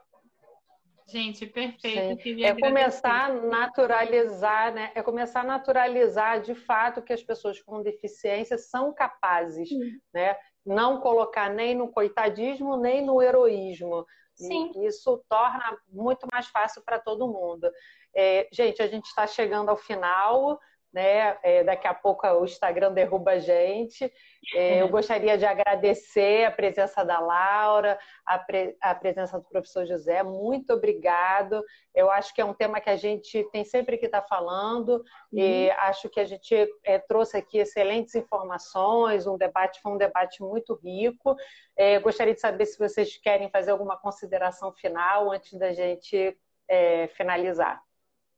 [1.10, 2.44] Gente, perfeito.
[2.44, 4.92] É começar a naturalizar, né?
[4.94, 10.00] É começar a naturalizar de fato que as pessoas com deficiência são capazes, Sim.
[10.14, 10.38] né?
[10.66, 14.06] Não colocar nem no coitadismo, nem no heroísmo.
[14.36, 14.72] Sim.
[14.76, 17.70] E isso torna muito mais fácil para todo mundo.
[18.16, 20.60] É, gente, a gente está chegando ao final
[20.92, 21.38] né?
[21.44, 24.12] É, daqui a pouco o Instagram derruba a gente.
[24.56, 24.92] É, eu uhum.
[24.92, 30.24] gostaria de agradecer a presença da Laura, a, pre, a, presença do professor José.
[30.24, 31.64] Muito obrigado.
[31.94, 35.04] Eu acho que é um tema que a gente tem sempre que estar tá falando
[35.32, 35.40] uhum.
[35.40, 39.28] e acho que a gente é, trouxe aqui excelentes informações.
[39.28, 41.36] Um debate foi um debate muito rico.
[41.78, 46.36] É, gostaria de saber se vocês querem fazer alguma consideração final antes da gente
[46.68, 47.82] é, finalizar.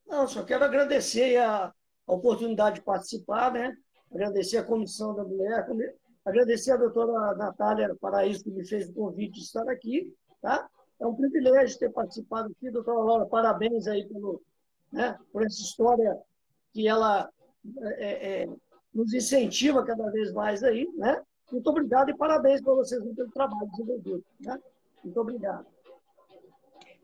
[0.05, 1.73] Não, só quero agradecer a
[2.07, 3.75] a oportunidade de participar, né?
[4.11, 5.65] Agradecer a Comissão da Mulher,
[6.25, 10.69] agradecer a doutora Natália Paraíso que me fez o convite de estar aqui, tá?
[10.99, 14.41] É um privilégio ter participado aqui, doutora Laura, parabéns aí pelo,
[14.91, 16.15] né, por essa história
[16.73, 17.29] que ela
[17.97, 18.49] é, é,
[18.93, 21.21] nos incentiva cada vez mais aí, né?
[21.51, 24.59] Muito obrigado e parabéns para vocês pelo trabalho desenvolvido, né?
[25.03, 25.65] Muito obrigado.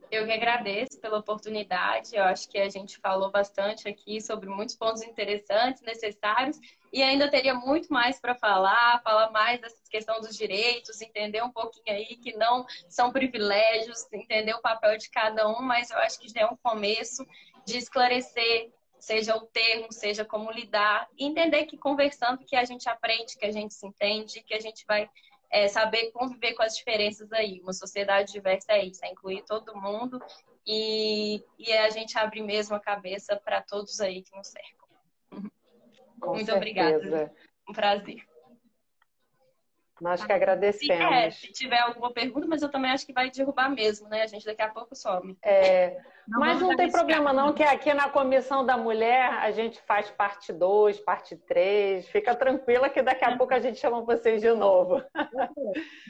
[0.09, 2.15] Eu que agradeço pela oportunidade.
[2.15, 6.57] Eu acho que a gente falou bastante aqui sobre muitos pontos interessantes, necessários,
[6.93, 11.51] e ainda teria muito mais para falar, falar mais dessa questão dos direitos, entender um
[11.51, 16.19] pouquinho aí que não são privilégios, entender o papel de cada um, mas eu acho
[16.19, 17.25] que já é um começo
[17.65, 23.37] de esclarecer, seja o termo, seja como lidar, entender que conversando que a gente aprende,
[23.37, 25.09] que a gente se entende, que a gente vai
[25.51, 27.59] é saber conviver com as diferenças aí.
[27.61, 30.19] Uma sociedade diversa é isso, é incluir todo mundo
[30.65, 34.87] e, e é a gente abrir mesmo a cabeça para todos aí que nos cercam.
[36.19, 36.57] Com Muito certeza.
[36.57, 37.33] obrigada.
[37.69, 38.23] Um prazer.
[39.99, 41.07] Nós que agradecemos.
[41.07, 44.21] Se, é, se tiver alguma pergunta, mas eu também acho que vai derrubar mesmo, né?
[44.21, 45.37] A gente daqui a pouco some.
[45.43, 49.81] É, não mas não tem problema não, que aqui na Comissão da Mulher a gente
[49.81, 52.07] faz parte 2, parte 3.
[52.09, 55.01] Fica tranquila que daqui a pouco a gente chama vocês de novo.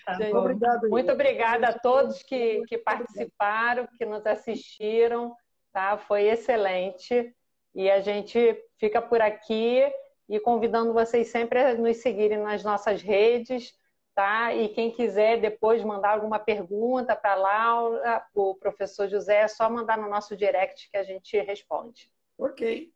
[0.05, 0.13] Tá.
[0.13, 5.35] Gente, obrigado, muito obrigada a todos que, que participaram, que nos assistiram.
[5.73, 5.97] Tá?
[5.97, 7.35] Foi excelente.
[7.75, 9.83] E a gente fica por aqui
[10.30, 13.73] e convidando vocês sempre a nos seguirem nas nossas redes,
[14.13, 14.53] tá?
[14.53, 19.69] E quem quiser depois mandar alguma pergunta para a Laura, o professor José, é só
[19.69, 22.11] mandar no nosso direct que a gente responde.
[22.38, 22.91] Ok.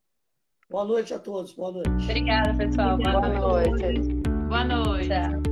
[0.69, 1.53] Boa noite a todos.
[1.53, 1.89] Boa noite.
[1.89, 2.97] Obrigada, pessoal.
[2.97, 3.81] Boa, Boa noite.
[3.81, 4.29] noite.
[4.47, 5.09] Boa noite.
[5.09, 5.50] Tchau.